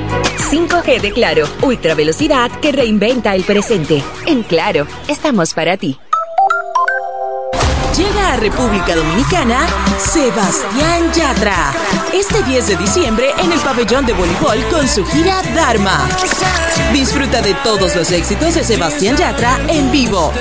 5G 0.50 1.02
de 1.02 1.12
Claro, 1.12 1.48
ultra 1.62 1.94
velocidad 1.94 2.50
que 2.62 2.72
reinventa 2.72 3.36
el 3.36 3.44
presente. 3.44 4.04
En 4.26 4.44
Claro, 4.44 4.88
estamos 5.08 5.54
para 5.54 5.78
ti. 5.78 5.98
Llega 7.98 8.34
a 8.34 8.36
República 8.36 8.94
Dominicana 8.94 9.68
Sebastián 9.98 11.14
Yatra. 11.14 11.72
Este 12.14 12.44
10 12.44 12.68
de 12.68 12.76
diciembre 12.76 13.30
en 13.38 13.52
el 13.54 13.60
pabellón 13.60 14.06
de 14.06 14.12
voleibol 14.12 14.62
con 14.70 14.86
su 14.88 15.06
gira 15.06 15.42
Dharma. 15.54 16.06
Disfruta 16.92 17.42
de 17.42 17.54
todos 17.64 17.96
los 17.96 18.12
éxitos 18.12 18.56
de 18.56 18.66
Sebastián 18.66 19.16
Yatra 19.16 19.60
en 19.70 19.92
vivo. 19.92 20.34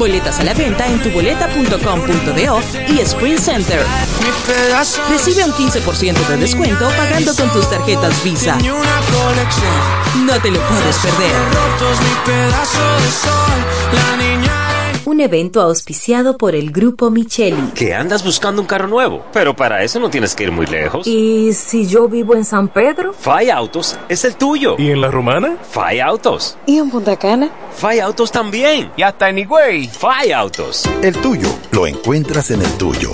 Boletas 0.00 0.40
a 0.40 0.44
la 0.44 0.54
venta 0.54 0.86
en 0.86 0.98
tuboleta.com.do 1.02 2.60
y 2.88 3.00
Sprint 3.00 3.38
Center. 3.38 3.84
Recibe 5.10 5.44
un 5.44 5.52
15% 5.52 6.26
de 6.26 6.36
descuento 6.38 6.88
pagando 6.96 7.34
con 7.36 7.52
tus 7.52 7.68
tarjetas 7.68 8.24
Visa. 8.24 8.56
No 10.24 10.40
te 10.40 10.50
lo 10.52 10.60
puedes 10.68 10.96
perder. 10.96 11.34
Un 15.06 15.20
evento 15.20 15.60
auspiciado 15.62 16.36
por 16.36 16.54
el 16.54 16.70
Grupo 16.70 17.10
Micheli. 17.10 17.70
¿Que 17.74 17.94
andas 17.94 18.22
buscando 18.24 18.60
un 18.60 18.68
carro 18.68 18.86
nuevo? 18.86 19.24
Pero 19.32 19.56
para 19.56 19.82
eso 19.82 19.98
no 19.98 20.10
tienes 20.10 20.34
que 20.34 20.44
ir 20.44 20.52
muy 20.52 20.66
lejos. 20.66 21.06
¿Y 21.06 21.52
si 21.54 21.86
yo 21.86 22.08
vivo 22.08 22.34
en 22.34 22.44
San 22.44 22.68
Pedro? 22.68 23.12
Fai 23.12 23.50
Autos 23.50 23.96
es 24.08 24.24
el 24.24 24.36
tuyo. 24.36 24.76
¿Y 24.78 24.90
en 24.90 25.00
la 25.00 25.10
romana? 25.10 25.56
Fai 25.70 26.00
Autos. 26.00 26.56
¿Y 26.66 26.78
en 26.78 26.90
Punta 26.90 27.16
Cana? 27.16 27.50
Fai 27.74 28.00
Autos 28.00 28.30
también. 28.30 28.90
Y 28.96 29.02
hasta 29.02 29.30
en 29.30 29.38
Higüey. 29.38 29.88
Fai 29.88 30.32
Autos. 30.32 30.84
El 31.02 31.16
tuyo 31.16 31.48
lo 31.70 31.86
encuentras 31.86 32.50
en 32.50 32.60
el 32.60 32.72
tuyo. 32.74 33.10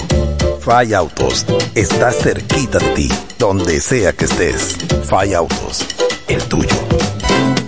Fay 0.61 0.93
Autos 0.95 1.47
está 1.77 2.11
cerquita 2.11 2.79
de 2.79 2.89
ti, 2.89 3.09
donde 3.39 3.81
sea 3.81 4.13
que 4.13 4.25
estés. 4.25 4.77
Fay 5.05 5.35
Autos, 5.35 5.87
el 6.27 6.43
tuyo. 6.45 6.75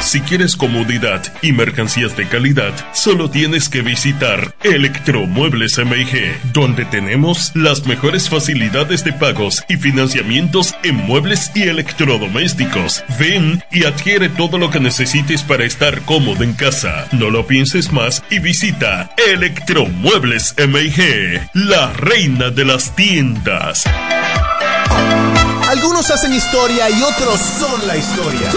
Si 0.00 0.20
quieres 0.22 0.56
comodidad 0.56 1.22
y 1.42 1.52
mercancías 1.52 2.16
de 2.16 2.26
calidad, 2.26 2.72
solo 2.92 3.30
tienes 3.30 3.68
que 3.68 3.82
visitar 3.82 4.54
Electromuebles 4.62 5.78
MIG, 5.78 6.52
donde 6.52 6.84
tenemos 6.86 7.52
las 7.54 7.86
mejores 7.86 8.28
facilidades 8.28 9.04
de 9.04 9.12
pagos 9.12 9.62
y 9.68 9.76
financiamientos 9.76 10.74
en 10.82 10.96
muebles 10.96 11.52
y 11.54 11.64
electrodomésticos. 11.64 13.04
Ven 13.18 13.62
y 13.70 13.84
adquiere 13.84 14.30
todo 14.30 14.58
lo 14.58 14.70
que 14.70 14.80
necesites 14.80 15.42
para 15.42 15.64
estar 15.64 16.00
cómodo 16.02 16.42
en 16.42 16.54
casa. 16.54 17.06
No 17.12 17.30
lo 17.30 17.46
pienses 17.46 17.92
más 17.92 18.24
y 18.30 18.38
visita 18.38 19.10
Electromuebles 19.30 20.54
MIG, 20.56 21.50
la 21.52 21.92
reina 21.92 22.50
de 22.50 22.64
las 22.64 22.96
tiendas. 22.96 23.84
Algunos 25.68 26.10
hacen 26.10 26.34
historia 26.34 26.90
y 26.90 27.02
otros 27.02 27.38
son 27.38 27.86
la 27.86 27.96
historia. 27.96 28.50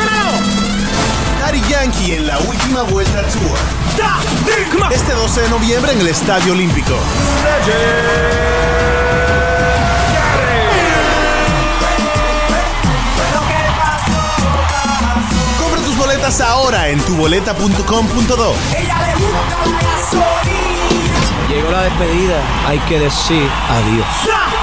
Daddy 1.44 1.62
Yankee 1.68 2.16
en 2.16 2.26
la 2.26 2.40
última 2.40 2.84
vuelta 2.84 3.22
tour. 3.22 3.58
Este 4.94 5.12
12 5.12 5.42
de 5.42 5.50
noviembre 5.50 5.92
en 5.92 6.00
el 6.00 6.08
Estadio 6.08 6.54
Olímpico. 6.54 6.94
Compra 15.60 15.82
tus 15.82 15.98
boletas 15.98 16.40
ahora 16.40 16.88
en 16.88 17.02
tuboleta.com.do. 17.02 18.56
Llegó 21.50 21.72
la 21.72 21.82
despedida, 21.82 22.42
hay 22.66 22.80
que 22.80 23.00
decir 23.00 23.50
adiós. 23.70 24.63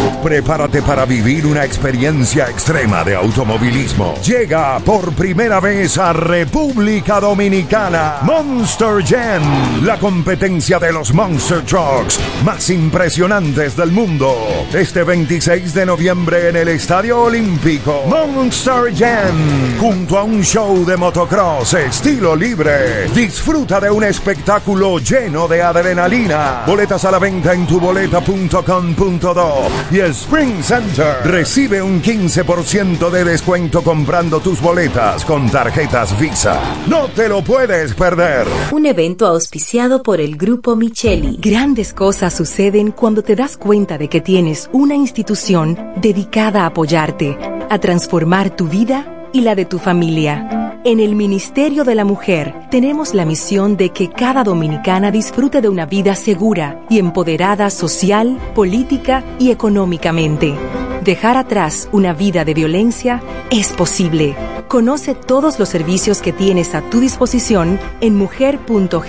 Prepárate 0.21 0.83
para 0.83 1.05
vivir 1.05 1.47
una 1.47 1.65
experiencia 1.65 2.47
extrema 2.47 3.03
de 3.03 3.15
automovilismo. 3.15 4.13
Llega 4.23 4.77
por 4.79 5.13
primera 5.13 5.59
vez 5.59 5.97
a 5.97 6.13
República 6.13 7.19
Dominicana 7.19 8.17
Monster 8.21 9.03
Jam, 9.03 9.83
la 9.83 9.97
competencia 9.97 10.77
de 10.77 10.93
los 10.93 11.11
Monster 11.13 11.63
Trucks 11.63 12.19
más 12.45 12.69
impresionantes 12.69 13.75
del 13.75 13.91
mundo. 13.91 14.35
Este 14.73 15.03
26 15.03 15.73
de 15.73 15.85
noviembre 15.87 16.49
en 16.49 16.55
el 16.55 16.67
Estadio 16.67 17.23
Olímpico. 17.23 18.03
Monster 18.07 18.95
Jam, 18.95 19.79
junto 19.79 20.19
a 20.19 20.23
un 20.23 20.43
show 20.43 20.85
de 20.85 20.97
motocross 20.97 21.73
estilo 21.73 22.35
libre. 22.35 23.07
Disfruta 23.15 23.79
de 23.79 23.89
un 23.89 24.03
espectáculo 24.03 24.99
lleno 24.99 25.47
de 25.47 25.63
adrenalina. 25.63 26.61
Boletas 26.67 27.03
a 27.05 27.11
la 27.11 27.17
venta 27.17 27.53
en 27.53 27.65
tuboleta.com.do 27.65 29.71
y 29.91 30.10
Spring 30.11 30.61
Center. 30.61 31.15
Recibe 31.23 31.81
un 31.81 32.01
15% 32.01 33.09
de 33.09 33.23
descuento 33.23 33.81
comprando 33.81 34.39
tus 34.39 34.61
boletas 34.61 35.25
con 35.25 35.49
tarjetas 35.49 36.19
Visa. 36.19 36.59
No 36.87 37.07
te 37.07 37.27
lo 37.27 37.41
puedes 37.41 37.93
perder. 37.93 38.47
Un 38.71 38.85
evento 38.85 39.25
auspiciado 39.25 40.03
por 40.03 40.19
el 40.19 40.37
Grupo 40.37 40.75
Micheli. 40.75 41.37
Grandes 41.39 41.93
cosas 41.93 42.33
suceden 42.33 42.91
cuando 42.91 43.23
te 43.23 43.35
das 43.35 43.57
cuenta 43.57 43.97
de 43.97 44.09
que 44.09 44.21
tienes 44.21 44.69
una 44.73 44.95
institución 44.95 45.77
dedicada 45.95 46.63
a 46.63 46.67
apoyarte, 46.67 47.37
a 47.69 47.79
transformar 47.79 48.55
tu 48.55 48.67
vida 48.67 49.20
y 49.33 49.41
la 49.41 49.55
de 49.55 49.65
tu 49.65 49.79
familia. 49.79 50.79
En 50.83 50.99
el 50.99 51.13
Ministerio 51.13 51.83
de 51.83 51.93
la 51.93 52.05
Mujer 52.05 52.55
tenemos 52.71 53.13
la 53.13 53.23
misión 53.23 53.77
de 53.77 53.89
que 53.89 54.09
cada 54.09 54.43
dominicana 54.43 55.11
disfrute 55.11 55.61
de 55.61 55.69
una 55.69 55.85
vida 55.85 56.15
segura 56.15 56.81
y 56.89 56.97
empoderada 56.97 57.69
social, 57.69 58.39
política 58.55 59.23
y 59.37 59.51
económicamente. 59.51 60.55
Dejar 61.03 61.37
atrás 61.37 61.87
una 61.91 62.13
vida 62.13 62.45
de 62.45 62.55
violencia 62.55 63.21
es 63.51 63.73
posible. 63.73 64.35
Conoce 64.67 65.13
todos 65.13 65.59
los 65.59 65.69
servicios 65.69 66.21
que 66.21 66.31
tienes 66.31 66.73
a 66.73 66.81
tu 66.81 66.99
disposición 66.99 67.79
en 67.99 68.15
mujer.gov.do 68.15 68.99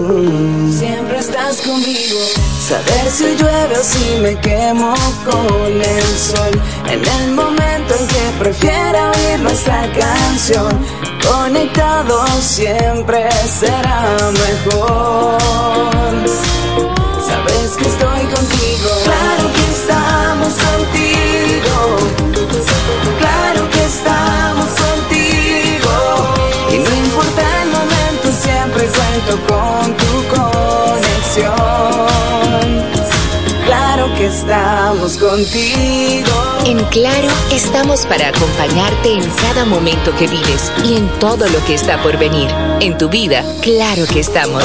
Saber 2.70 3.10
si 3.10 3.24
llueve 3.36 3.78
o 3.80 3.84
si 3.84 4.20
me 4.22 4.36
quemo 4.42 4.94
con 5.26 5.82
el 5.82 6.18
sol. 6.20 6.52
En 6.88 7.04
el 7.04 7.32
momento 7.32 7.96
en 7.96 8.08
que 8.08 8.24
prefiera 8.38 9.10
oír 9.10 9.40
nuestra 9.40 9.92
canción. 9.92 10.70
Conectados 11.28 12.30
siempre 12.44 13.28
será 13.60 14.16
mejor. 14.46 15.40
Sabes 17.28 17.72
que 17.76 17.88
estoy 17.90 18.22
contigo. 18.36 18.90
Claro 19.04 19.46
que 19.56 19.66
estamos 19.72 20.54
contigo. 20.54 22.29
Contigo. 35.18 36.28
En 36.66 36.80
Claro, 36.86 37.28
estamos 37.52 38.06
para 38.06 38.30
acompañarte 38.30 39.14
en 39.14 39.30
cada 39.42 39.66
momento 39.66 40.16
que 40.16 40.28
vives 40.28 40.72
y 40.84 40.96
en 40.96 41.08
todo 41.20 41.48
lo 41.48 41.64
que 41.66 41.76
está 41.76 42.02
por 42.02 42.18
venir. 42.18 42.50
En 42.80 42.98
tu 42.98 43.10
vida, 43.10 43.44
claro 43.62 44.06
que 44.12 44.20
estamos. 44.20 44.64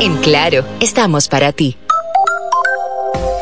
En 0.00 0.16
Claro, 0.18 0.64
estamos 0.80 1.28
para 1.28 1.52
ti. 1.52 1.76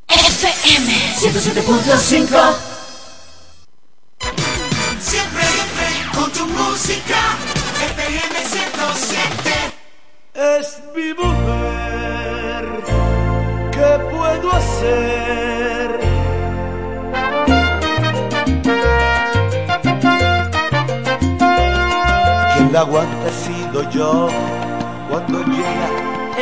FM 0.08 0.92
107.5 1.18 2.54
Siempre 5.00 5.42
con 6.14 6.30
tu 6.32 6.46
música 6.46 7.36
FM 7.96 8.44
107 8.44 9.74
Es 10.34 10.78
mi 10.94 11.12
mujer. 11.14 12.05
¿Qué 13.76 13.98
puedo 14.10 14.52
hacer? 14.52 16.00
Quien 22.54 22.72
la 22.72 22.80
aguanta 22.80 23.28
he 23.28 23.32
sido 23.32 23.90
yo 23.90 24.28
cuando 25.10 25.40
llega 25.40 25.88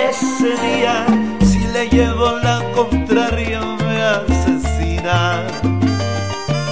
ese 0.09 0.55
día. 0.62 1.06
Si 1.40 1.59
le 1.73 1.89
llevo 1.89 2.39
la 2.39 2.62
contraria 2.73 3.61
me 3.85 4.01
asesina. 4.01 5.43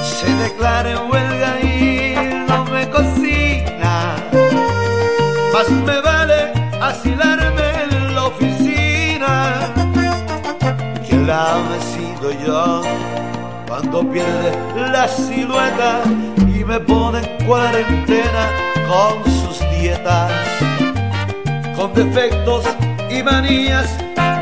Se 0.01 0.33
declara 0.45 0.93
en 0.93 1.11
huelga 1.11 1.61
y 1.61 2.15
no 2.47 2.65
me 2.67 2.89
cocina. 2.89 4.15
Más 5.53 5.69
Quien 11.23 11.29
la 11.29 11.55
ame 11.55 11.77
he 11.77 11.81
sido 11.83 12.33
yo 12.45 12.83
cuando 13.69 14.03
pierde 14.11 14.51
la 14.91 15.07
silueta 15.07 16.01
y 16.39 16.65
me 16.65 16.81
pone 16.81 17.19
en 17.21 17.47
cuarentena 17.47 18.49
con 18.89 19.25
sus 19.25 19.61
dietas. 19.79 20.33
Con 21.77 21.95
defectos 21.95 22.65
y 23.09 23.23
manías, 23.23 23.89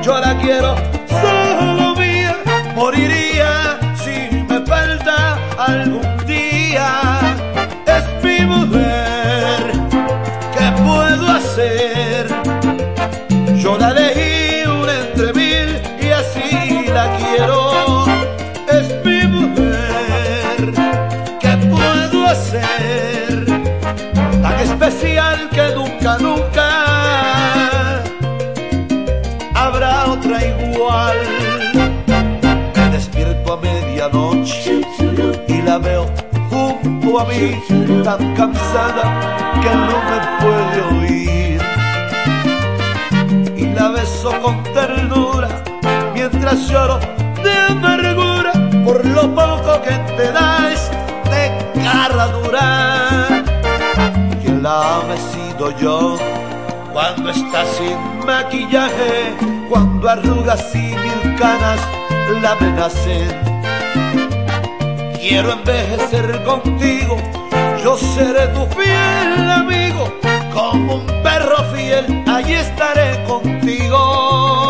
yo 0.02 0.18
la 0.20 0.38
quiero 0.38 0.74
solo 1.20 1.94
mía. 1.96 2.36
Moriría 2.74 3.78
si 4.02 4.34
me 4.48 4.64
falta 4.64 5.38
algún 5.58 6.26
día. 6.26 7.20
Es 7.86 8.04
mi 8.24 8.46
mujer, 8.46 9.72
¿qué 10.56 10.82
puedo 10.82 11.28
hacer? 11.28 12.26
Yo 13.58 13.76
la 13.76 13.90
elegí 13.90 14.19
tan 24.50 24.60
especial 24.60 25.48
que 25.50 25.74
nunca, 25.74 26.18
nunca 26.18 28.02
habrá 29.54 30.06
otra 30.06 30.44
igual. 30.44 31.18
Me 32.74 32.90
despierto 32.90 33.52
a 33.52 33.56
medianoche 33.60 34.80
y 35.48 35.62
la 35.62 35.78
veo 35.78 36.06
junto 36.50 37.20
a 37.20 37.24
mí, 37.26 37.60
tan 38.04 38.34
cansada 38.34 39.04
que 39.62 39.70
no 39.88 39.96
me 40.10 40.18
puede 40.40 40.78
oír. 40.98 41.60
Y 43.56 43.66
la 43.74 43.88
beso 43.90 44.32
con 44.42 44.62
ternura 44.74 45.48
mientras 46.14 46.68
lloro 46.68 46.98
de 47.44 47.52
amargura 47.52 48.52
por 48.84 49.04
lo 49.06 49.34
poco 49.34 49.82
que 49.82 49.94
te 50.16 50.32
da 50.32 50.72
este 50.72 51.42
cara 51.82 52.26
dura 52.28 53.09
nave 54.70 55.16
he 55.16 55.80
yo. 55.82 56.16
Cuando 56.92 57.30
estás 57.30 57.68
sin 57.76 57.98
maquillaje, 58.26 59.34
cuando 59.68 60.08
arrugas 60.08 60.74
y 60.74 60.94
mil 61.04 61.36
canas 61.38 61.80
la 62.42 62.54
nacen. 62.78 63.28
Quiero 65.20 65.52
envejecer 65.52 66.26
contigo, 66.44 67.16
yo 67.82 67.96
seré 67.96 68.46
tu 68.48 68.64
fiel 68.76 69.50
amigo, 69.60 70.04
como 70.54 70.96
un 70.96 71.06
perro 71.24 71.58
fiel, 71.72 72.04
allí 72.26 72.54
estaré 72.54 73.22
contigo. 73.24 74.69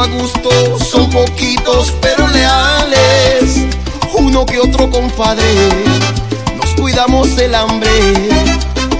a 0.00 0.06
gusto, 0.06 0.50
son 0.78 1.10
poquitos 1.10 1.92
pero 2.00 2.26
leales. 2.28 3.66
Uno 4.14 4.46
que 4.46 4.60
otro 4.60 4.88
compadre, 4.90 5.44
nos 6.56 6.70
cuidamos 6.80 7.36
el 7.38 7.54
hambre. 7.54 7.90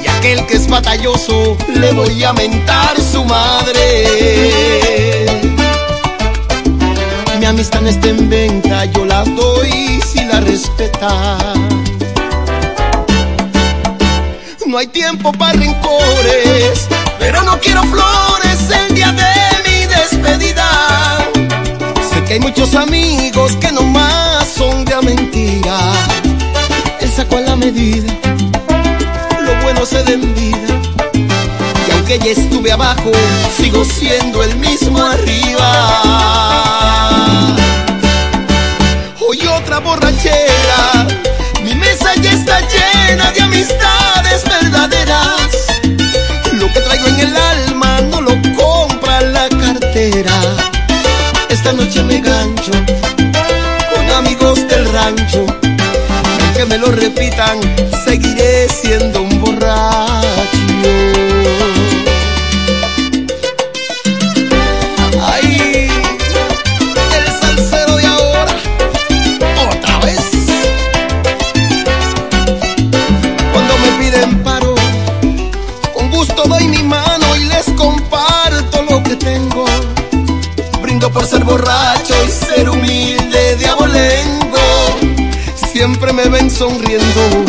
Y 0.02 0.08
aquel 0.08 0.44
que 0.46 0.56
es 0.56 0.68
batalloso, 0.68 1.56
le 1.74 1.92
voy 1.92 2.24
a 2.24 2.32
mentar 2.32 3.00
su 3.00 3.24
madre. 3.24 5.26
Mi 7.38 7.44
amistad 7.44 7.80
no 7.80 7.88
está 7.88 8.08
en 8.08 8.28
venta, 8.28 8.84
yo 8.86 9.04
la 9.04 9.22
doy 9.24 10.00
si 10.04 10.24
la 10.24 10.40
respeta. 10.40 11.38
No 14.66 14.78
hay 14.78 14.88
tiempo 14.88 15.32
para 15.32 15.52
rencores, 15.52 16.88
pero 17.18 17.42
no 17.42 17.58
quiero 17.60 17.82
flores 17.84 18.58
el 18.88 18.94
día 18.94 19.12
de 19.12 19.22
hoy 19.22 19.47
despedida. 20.18 20.68
Sé 22.10 22.24
que 22.24 22.34
hay 22.34 22.40
muchos 22.40 22.74
amigos 22.74 23.52
que 23.60 23.72
nomás 23.72 24.46
son 24.48 24.84
de 24.84 24.94
a 24.94 25.02
mentira. 25.02 25.78
Él 27.00 27.10
sacó 27.10 27.36
a 27.36 27.40
la 27.40 27.56
medida, 27.56 28.12
lo 29.40 29.54
bueno 29.62 29.84
se 29.86 30.02
da 30.02 30.12
en 30.12 30.34
vida. 30.34 30.80
Y 31.86 31.90
aunque 31.92 32.18
ya 32.18 32.30
estuve 32.30 32.72
abajo, 32.72 33.12
sigo 33.56 33.84
siendo 33.84 34.42
el 34.42 34.56
mismo 34.56 35.00
arriba. 35.00 35.68
Hoy 39.28 39.46
otra 39.46 39.78
borrachera, 39.80 41.06
mi 41.62 41.74
mesa 41.74 42.14
ya 42.16 42.32
está 42.32 42.60
llena 42.60 43.30
de 43.32 43.42
amistades 43.42 44.44
verdaderas. 44.44 45.80
Lo 46.52 46.72
que 46.72 46.80
traigo 46.80 47.06
en 47.08 47.20
el 47.20 47.36
alma 47.36 48.00
no 48.10 48.17
noche 51.88 52.02
me 52.02 52.20
gancho 52.20 52.70
con 53.94 54.10
amigos 54.10 54.68
del 54.68 54.86
rancho. 54.92 55.46
Aunque 56.42 56.66
me 56.66 56.76
lo 56.76 56.90
repitan, 56.90 57.58
seguiré 58.04 58.68
siendo 58.68 59.22
un 59.22 59.27
sonriendo, 86.58 87.44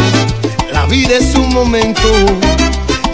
la 0.72 0.86
vida 0.86 1.18
es 1.18 1.34
un 1.34 1.52
momento. 1.52 2.07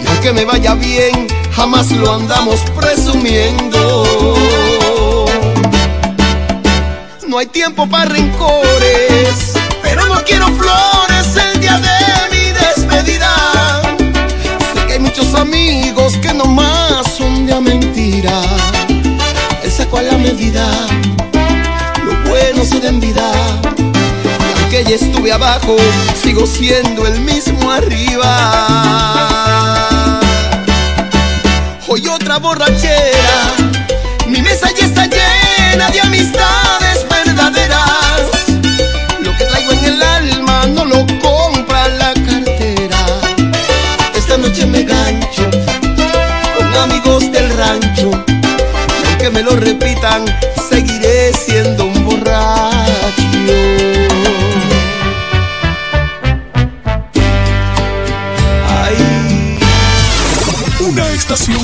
Y 0.02 0.06
aunque 0.06 0.30
me 0.34 0.44
vaya 0.44 0.74
bien, 0.74 1.26
jamás 1.52 1.90
lo 1.90 2.12
andamos 2.12 2.60
presumiendo. 2.78 4.04
No 7.26 7.38
hay 7.38 7.46
tiempo 7.46 7.88
para 7.88 8.04
rencores, 8.10 9.54
pero 9.82 10.06
no 10.06 10.22
quiero 10.24 10.48
flores 10.48 11.28
el 11.34 11.60
día 11.60 11.78
de 11.78 11.98
mi 12.30 12.52
despedida. 12.52 13.32
Sé 14.74 14.86
que 14.86 14.92
hay 14.94 14.98
muchos 14.98 15.32
amigos 15.34 16.12
que 16.18 16.34
nomás 16.34 17.10
son 17.16 17.46
de 17.46 17.54
a 17.54 17.60
mentira. 17.60 18.42
Él 19.62 19.72
sacó 19.72 19.96
a 19.96 20.02
la 20.02 20.18
medida, 20.18 20.70
lo 22.04 22.28
bueno 22.28 22.64
se 22.66 22.80
da 22.80 22.90
en 22.90 23.00
vida. 23.00 23.75
Aunque 24.76 24.90
ya 24.90 24.96
estuve 24.96 25.32
abajo, 25.32 25.74
sigo 26.22 26.46
siendo 26.46 27.06
el 27.06 27.18
mismo 27.20 27.70
arriba. 27.70 28.30
Hoy 31.88 32.06
otra 32.08 32.36
borrachera, 32.38 33.54
mi 34.26 34.42
mesa 34.42 34.68
ya 34.78 34.84
está 34.84 35.06
llena 35.06 35.88
de 35.90 36.00
amistades 36.02 37.06
verdaderas. 37.08 38.20
Lo 39.22 39.34
que 39.38 39.44
traigo 39.44 39.72
en 39.72 39.84
el 39.84 40.02
alma 40.02 40.66
no 40.66 40.84
lo 40.84 41.06
compra 41.22 41.88
la 41.88 42.12
cartera. 42.12 43.06
Esta 44.14 44.36
noche 44.36 44.66
me 44.66 44.82
gancho 44.82 45.48
con 46.58 46.74
amigos 46.74 47.32
del 47.32 47.48
rancho. 47.56 48.10
Y 48.28 49.06
aunque 49.08 49.30
me 49.30 49.42
lo 49.42 49.56
repitan, 49.56 50.26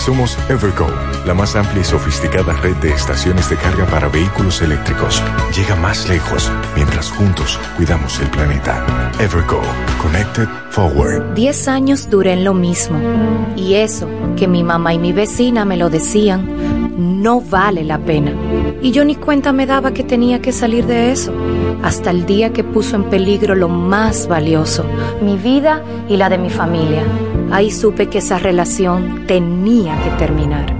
Somos 0.00 0.38
Evergo, 0.48 0.86
la 1.26 1.34
más 1.34 1.54
amplia 1.56 1.82
y 1.82 1.84
sofisticada 1.84 2.54
red 2.54 2.74
de 2.76 2.90
estaciones 2.90 3.50
de 3.50 3.56
carga 3.56 3.84
para 3.84 4.08
vehículos 4.08 4.62
eléctricos. 4.62 5.22
Llega 5.54 5.76
más 5.76 6.08
lejos 6.08 6.50
mientras 6.74 7.10
juntos 7.10 7.58
cuidamos 7.76 8.18
el 8.20 8.30
planeta. 8.30 8.82
Evergo, 9.20 9.60
Connected 10.00 10.48
Forward. 10.70 11.34
Diez 11.34 11.68
años 11.68 12.08
duré 12.08 12.32
en 12.32 12.44
lo 12.44 12.54
mismo. 12.54 12.98
Y 13.56 13.74
eso, 13.74 14.08
que 14.38 14.48
mi 14.48 14.64
mamá 14.64 14.94
y 14.94 14.98
mi 14.98 15.12
vecina 15.12 15.66
me 15.66 15.76
lo 15.76 15.90
decían, 15.90 16.48
no 17.20 17.40
vale 17.40 17.84
la 17.84 17.98
pena. 17.98 18.32
Y 18.80 18.92
yo 18.92 19.04
ni 19.04 19.14
cuenta 19.14 19.52
me 19.52 19.66
daba 19.66 19.92
que 19.92 20.02
tenía 20.02 20.40
que 20.40 20.52
salir 20.52 20.86
de 20.86 21.12
eso. 21.12 21.32
Hasta 21.82 22.10
el 22.10 22.24
día 22.24 22.52
que 22.52 22.64
puso 22.64 22.96
en 22.96 23.04
peligro 23.04 23.54
lo 23.54 23.68
más 23.68 24.26
valioso, 24.26 24.84
mi 25.22 25.36
vida 25.36 25.82
y 26.08 26.16
la 26.16 26.30
de 26.30 26.38
mi 26.38 26.50
familia. 26.50 27.02
Ahí 27.50 27.70
supe 27.70 28.08
que 28.08 28.18
esa 28.18 28.38
relación 28.38 29.26
tenía 29.26 30.00
que 30.02 30.10
terminar. 30.12 30.79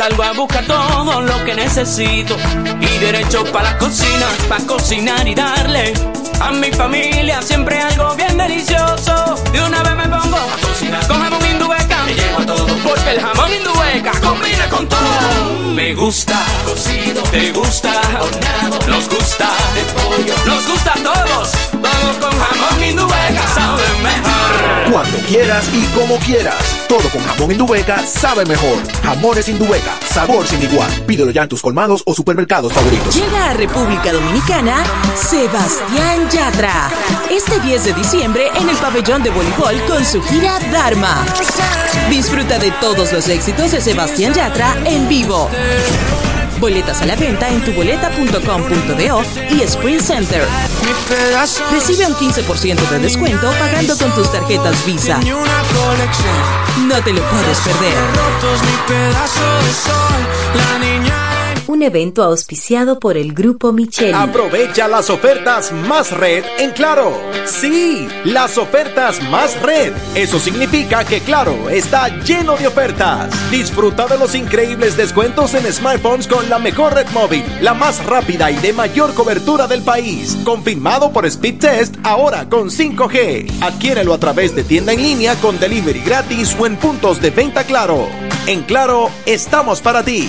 salgo 0.00 0.22
a 0.22 0.32
buscar 0.32 0.64
todo 0.64 1.20
lo 1.20 1.44
que 1.44 1.54
necesito 1.54 2.34
y 2.80 2.98
derecho 3.04 3.44
para 3.52 3.72
la 3.72 3.78
cocina, 3.78 4.26
para 4.48 4.64
cocinar 4.64 5.28
y 5.28 5.34
darle 5.34 5.92
a 6.40 6.52
mi 6.52 6.72
familia 6.72 7.42
siempre 7.42 7.78
algo 7.78 8.14
bien 8.14 8.38
delicioso. 8.38 9.34
De 9.52 9.60
una 9.62 9.82
vez 9.82 9.96
me 9.96 10.08
pongo 10.08 10.38
a 10.38 10.66
cocinar 10.66 11.06
con 11.06 11.20
jamón 11.20 11.44
indubeca, 11.44 11.89
todo 12.46 12.66
porque 12.84 13.00
Que 13.04 13.10
el 13.12 13.20
jamón 13.20 13.52
indueca 13.52 14.12
combina 14.20 14.68
con 14.68 14.88
todo. 14.88 15.00
Me 15.74 15.94
gusta 15.94 16.38
cocido, 16.64 17.22
te 17.24 17.52
gusta 17.52 17.92
horneado, 18.20 18.78
nos 18.88 19.08
gusta 19.08 19.48
de 19.74 19.82
pollo, 19.94 20.34
nos 20.46 20.66
gusta 20.68 20.92
a 20.92 21.02
todos. 21.02 21.50
Vamos 21.72 22.16
con 22.20 22.30
jamón 22.30 22.84
indueca, 22.84 23.46
sabe 23.54 23.82
mejor. 24.02 24.40
Cuando 24.90 25.18
quieras 25.28 25.68
y 25.72 25.84
como 25.96 26.18
quieras. 26.18 26.80
Todo 26.88 27.08
con 27.10 27.22
jamón 27.22 27.52
Indubeca 27.52 28.04
sabe 28.04 28.44
mejor. 28.44 28.82
Jamones 29.04 29.48
Indubeca, 29.48 29.92
sabor 30.04 30.44
sin 30.44 30.60
igual. 30.60 30.90
Pídelo 31.06 31.30
ya 31.30 31.44
en 31.44 31.48
tus 31.48 31.62
colmados 31.62 32.02
o 32.06 32.14
supermercados 32.14 32.72
favoritos. 32.72 33.14
Llega 33.14 33.50
a 33.50 33.54
República 33.54 34.12
Dominicana 34.12 34.82
Sebastián 35.14 36.28
Yatra. 36.28 36.90
Este 37.30 37.60
10 37.60 37.84
de 37.84 37.92
diciembre 37.92 38.50
en 38.56 38.68
el 38.68 38.76
pabellón 38.78 39.22
de 39.22 39.30
voleibol 39.30 39.80
con 39.86 40.04
su 40.04 40.20
gira 40.22 40.58
Dharma. 40.72 41.24
Disfruta 42.20 42.58
de 42.58 42.70
todos 42.82 43.14
los 43.14 43.28
éxitos 43.28 43.72
de 43.72 43.80
Sebastián 43.80 44.34
Yatra 44.34 44.76
en 44.84 45.08
vivo. 45.08 45.48
Boletas 46.58 47.00
a 47.00 47.06
la 47.06 47.16
venta 47.16 47.48
en 47.48 47.64
tuboleta.com.do 47.64 49.22
y 49.48 49.62
Sprint 49.62 50.02
Center. 50.02 50.46
Recibe 51.70 52.06
un 52.06 52.14
15% 52.14 52.90
de 52.90 52.98
descuento 52.98 53.50
pagando 53.58 53.96
con 53.96 54.14
tus 54.14 54.30
tarjetas 54.30 54.84
Visa. 54.84 55.18
No 56.86 57.02
te 57.02 57.14
lo 57.14 57.22
puedes 57.22 57.58
perder. 57.60 57.94
Un 61.70 61.84
evento 61.84 62.24
auspiciado 62.24 62.98
por 62.98 63.16
el 63.16 63.32
Grupo 63.32 63.72
Micheli. 63.72 64.12
Aprovecha 64.12 64.88
las 64.88 65.08
ofertas 65.08 65.70
más 65.70 66.10
red 66.10 66.42
en 66.58 66.72
Claro. 66.72 67.16
Sí, 67.44 68.08
las 68.24 68.58
ofertas 68.58 69.22
más 69.30 69.56
red. 69.62 69.92
Eso 70.16 70.40
significa 70.40 71.04
que 71.04 71.20
Claro 71.20 71.70
está 71.70 72.08
lleno 72.24 72.56
de 72.56 72.66
ofertas. 72.66 73.30
Disfruta 73.52 74.08
de 74.08 74.18
los 74.18 74.34
increíbles 74.34 74.96
descuentos 74.96 75.54
en 75.54 75.72
smartphones 75.72 76.26
con 76.26 76.50
la 76.50 76.58
mejor 76.58 76.94
red 76.94 77.06
móvil, 77.10 77.44
la 77.60 77.72
más 77.72 78.04
rápida 78.04 78.50
y 78.50 78.56
de 78.56 78.72
mayor 78.72 79.14
cobertura 79.14 79.68
del 79.68 79.82
país. 79.82 80.38
Confirmado 80.44 81.12
por 81.12 81.24
Speed 81.24 81.60
Test, 81.60 81.94
ahora 82.02 82.48
con 82.48 82.68
5G. 82.68 83.62
Adquiérelo 83.62 84.12
a 84.12 84.18
través 84.18 84.56
de 84.56 84.64
tienda 84.64 84.92
en 84.92 85.02
línea 85.04 85.36
con 85.36 85.60
delivery 85.60 86.00
gratis 86.00 86.56
o 86.58 86.66
en 86.66 86.74
puntos 86.74 87.20
de 87.20 87.30
venta 87.30 87.62
Claro. 87.62 88.08
En 88.48 88.64
Claro, 88.64 89.08
estamos 89.24 89.80
para 89.80 90.02
ti. 90.02 90.28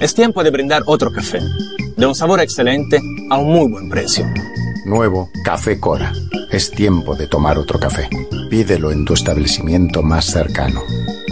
Es 0.00 0.14
tiempo 0.14 0.42
de 0.42 0.50
brindar 0.50 0.82
otro 0.86 1.12
café, 1.12 1.38
de 1.96 2.06
un 2.06 2.14
sabor 2.14 2.40
excelente 2.40 3.00
a 3.30 3.38
un 3.38 3.52
muy 3.52 3.70
buen 3.70 3.88
precio. 3.88 4.26
Nuevo 4.84 5.30
Café 5.44 5.78
Cora. 5.78 6.12
Es 6.50 6.70
tiempo 6.70 7.14
de 7.14 7.28
tomar 7.28 7.56
otro 7.56 7.78
café. 7.78 8.08
Pídelo 8.50 8.90
en 8.90 9.04
tu 9.04 9.14
establecimiento 9.14 10.02
más 10.02 10.26
cercano. 10.26 10.82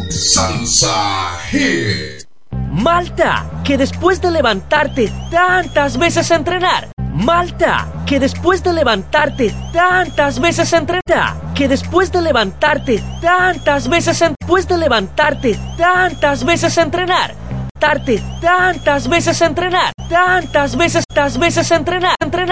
Salsa 0.09 1.37
Hit. 1.51 2.20
Malta, 2.71 3.45
que 3.65 3.77
después 3.77 4.21
de 4.21 4.31
levantarte 4.31 5.13
tantas 5.31 5.99
veces 5.99 6.31
a 6.31 6.37
entrenar. 6.37 6.89
Malta, 7.13 7.89
que 8.07 8.21
después 8.21 8.63
de 8.63 8.73
levantarte 8.73 9.53
tantas 9.73 10.39
veces 10.39 10.73
a 10.73 10.79
entrenar. 10.79 11.35
Que 11.55 11.67
después 11.67 12.13
de 12.13 12.23
levantarte 12.23 13.03
tantas 13.21 13.89
veces 13.89 14.23
en- 14.23 14.35
después 14.41 14.69
de 14.69 14.79
levantarte 14.79 15.59
tantas 15.77 16.45
veces 16.45 16.79
a 16.79 16.83
entrenar. 16.83 17.35
Tarte 17.79 18.23
tantas 18.41 19.09
veces 19.09 19.43
a 19.43 19.47
entrenar. 19.47 19.93
Tantas 20.09 20.77
veces, 20.77 21.05
tantas 21.13 21.39
veces 21.39 21.73
a 21.73 21.77
entrenar. 21.77 22.15
entrenar. 22.23 22.49